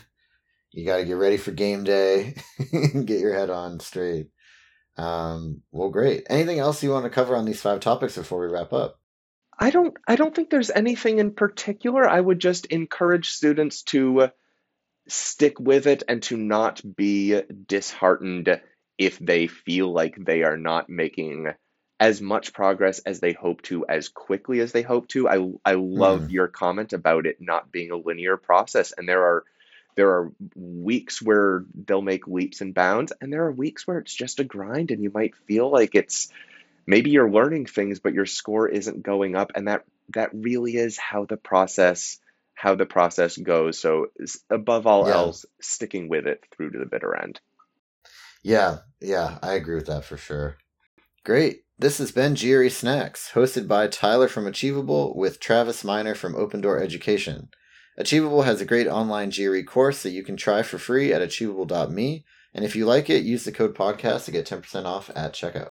you 0.71 0.85
gotta 0.85 1.05
get 1.05 1.15
ready 1.15 1.37
for 1.37 1.51
game 1.51 1.85
day, 1.85 2.35
get 2.71 3.21
your 3.21 3.33
head 3.33 3.49
on 3.49 3.79
straight. 3.79 4.27
Um, 4.97 5.61
well 5.71 5.89
great. 5.89 6.25
Anything 6.29 6.59
else 6.59 6.83
you 6.83 6.91
want 6.91 7.05
to 7.05 7.09
cover 7.09 7.35
on 7.35 7.45
these 7.45 7.61
five 7.61 7.79
topics 7.79 8.15
before 8.17 8.39
we 8.41 8.47
wrap 8.47 8.73
up? 8.73 8.99
I 9.57 9.69
don't 9.69 9.95
I 10.07 10.15
don't 10.15 10.35
think 10.35 10.49
there's 10.49 10.71
anything 10.71 11.19
in 11.19 11.31
particular. 11.33 12.07
I 12.09 12.19
would 12.19 12.39
just 12.39 12.67
encourage 12.67 13.31
students 13.31 13.83
to 13.85 14.29
stick 15.09 15.59
with 15.59 15.87
it 15.87 16.03
and 16.07 16.23
to 16.23 16.37
not 16.37 16.81
be 16.95 17.41
disheartened 17.67 18.61
if 18.97 19.19
they 19.19 19.47
feel 19.47 19.91
like 19.93 20.15
they 20.17 20.43
are 20.43 20.57
not 20.57 20.89
making 20.89 21.47
as 21.99 22.21
much 22.21 22.53
progress 22.53 22.99
as 22.99 23.19
they 23.21 23.33
hope 23.33 23.61
to 23.63 23.85
as 23.87 24.09
quickly 24.09 24.59
as 24.61 24.71
they 24.73 24.83
hope 24.83 25.07
to. 25.09 25.29
I 25.29 25.51
I 25.65 25.75
love 25.75 26.25
Hmm. 26.25 26.31
your 26.31 26.47
comment 26.49 26.93
about 26.93 27.25
it 27.27 27.37
not 27.41 27.71
being 27.71 27.91
a 27.91 27.97
linear 27.97 28.37
process 28.37 28.93
and 28.97 29.07
there 29.09 29.23
are 29.23 29.45
there 29.95 30.09
are 30.09 30.31
weeks 30.55 31.21
where 31.21 31.65
they'll 31.73 32.01
make 32.01 32.27
leaps 32.27 32.61
and 32.61 32.73
bounds 32.73 33.13
and 33.21 33.31
there 33.31 33.45
are 33.45 33.51
weeks 33.51 33.85
where 33.87 33.99
it's 33.99 34.13
just 34.13 34.39
a 34.39 34.43
grind 34.43 34.91
and 34.91 35.01
you 35.03 35.11
might 35.13 35.35
feel 35.47 35.69
like 35.71 35.95
it's 35.95 36.29
maybe 36.85 37.11
you're 37.11 37.31
learning 37.31 37.65
things 37.65 37.99
but 37.99 38.13
your 38.13 38.25
score 38.25 38.67
isn't 38.67 39.03
going 39.03 39.35
up 39.35 39.51
and 39.55 39.67
that 39.67 39.83
that 40.13 40.29
really 40.33 40.75
is 40.75 40.97
how 40.97 41.25
the 41.25 41.37
process 41.37 42.19
how 42.55 42.75
the 42.75 42.85
process 42.85 43.37
goes 43.37 43.79
so 43.79 44.07
above 44.49 44.85
all 44.87 45.07
Yeah. 45.07 45.13
else 45.15 45.45
sticking 45.61 46.09
with 46.09 46.27
it 46.27 46.43
through 46.51 46.71
to 46.71 46.79
the 46.79 46.85
bitter 46.85 47.15
end 47.15 47.39
Yeah, 48.43 48.79
yeah, 48.99 49.39
I 49.41 49.53
agree 49.53 49.75
with 49.75 49.85
that 49.87 50.03
for 50.03 50.17
sure. 50.17 50.57
Great. 51.23 51.63
This 51.79 51.97
has 51.97 52.11
been 52.11 52.35
GRE 52.35 52.67
Snacks, 52.69 53.31
hosted 53.33 53.67
by 53.67 53.87
Tyler 53.87 54.27
from 54.27 54.45
Achievable 54.45 55.15
with 55.15 55.39
Travis 55.39 55.83
Miner 55.83 56.13
from 56.13 56.35
Open 56.35 56.59
Door 56.61 56.81
Education. 56.81 57.49
Achievable 57.97 58.41
has 58.41 58.59
a 58.59 58.65
great 58.65 58.87
online 58.87 59.29
GRE 59.29 59.61
course 59.61 60.01
that 60.03 60.11
you 60.11 60.23
can 60.23 60.35
try 60.35 60.63
for 60.63 60.79
free 60.79 61.13
at 61.13 61.21
achievable.me. 61.21 62.25
And 62.53 62.65
if 62.65 62.75
you 62.75 62.85
like 62.85 63.09
it, 63.09 63.23
use 63.23 63.43
the 63.43 63.51
code 63.51 63.75
podcast 63.75 64.25
to 64.25 64.31
get 64.31 64.47
10% 64.47 64.85
off 64.85 65.11
at 65.15 65.33
checkout. 65.33 65.72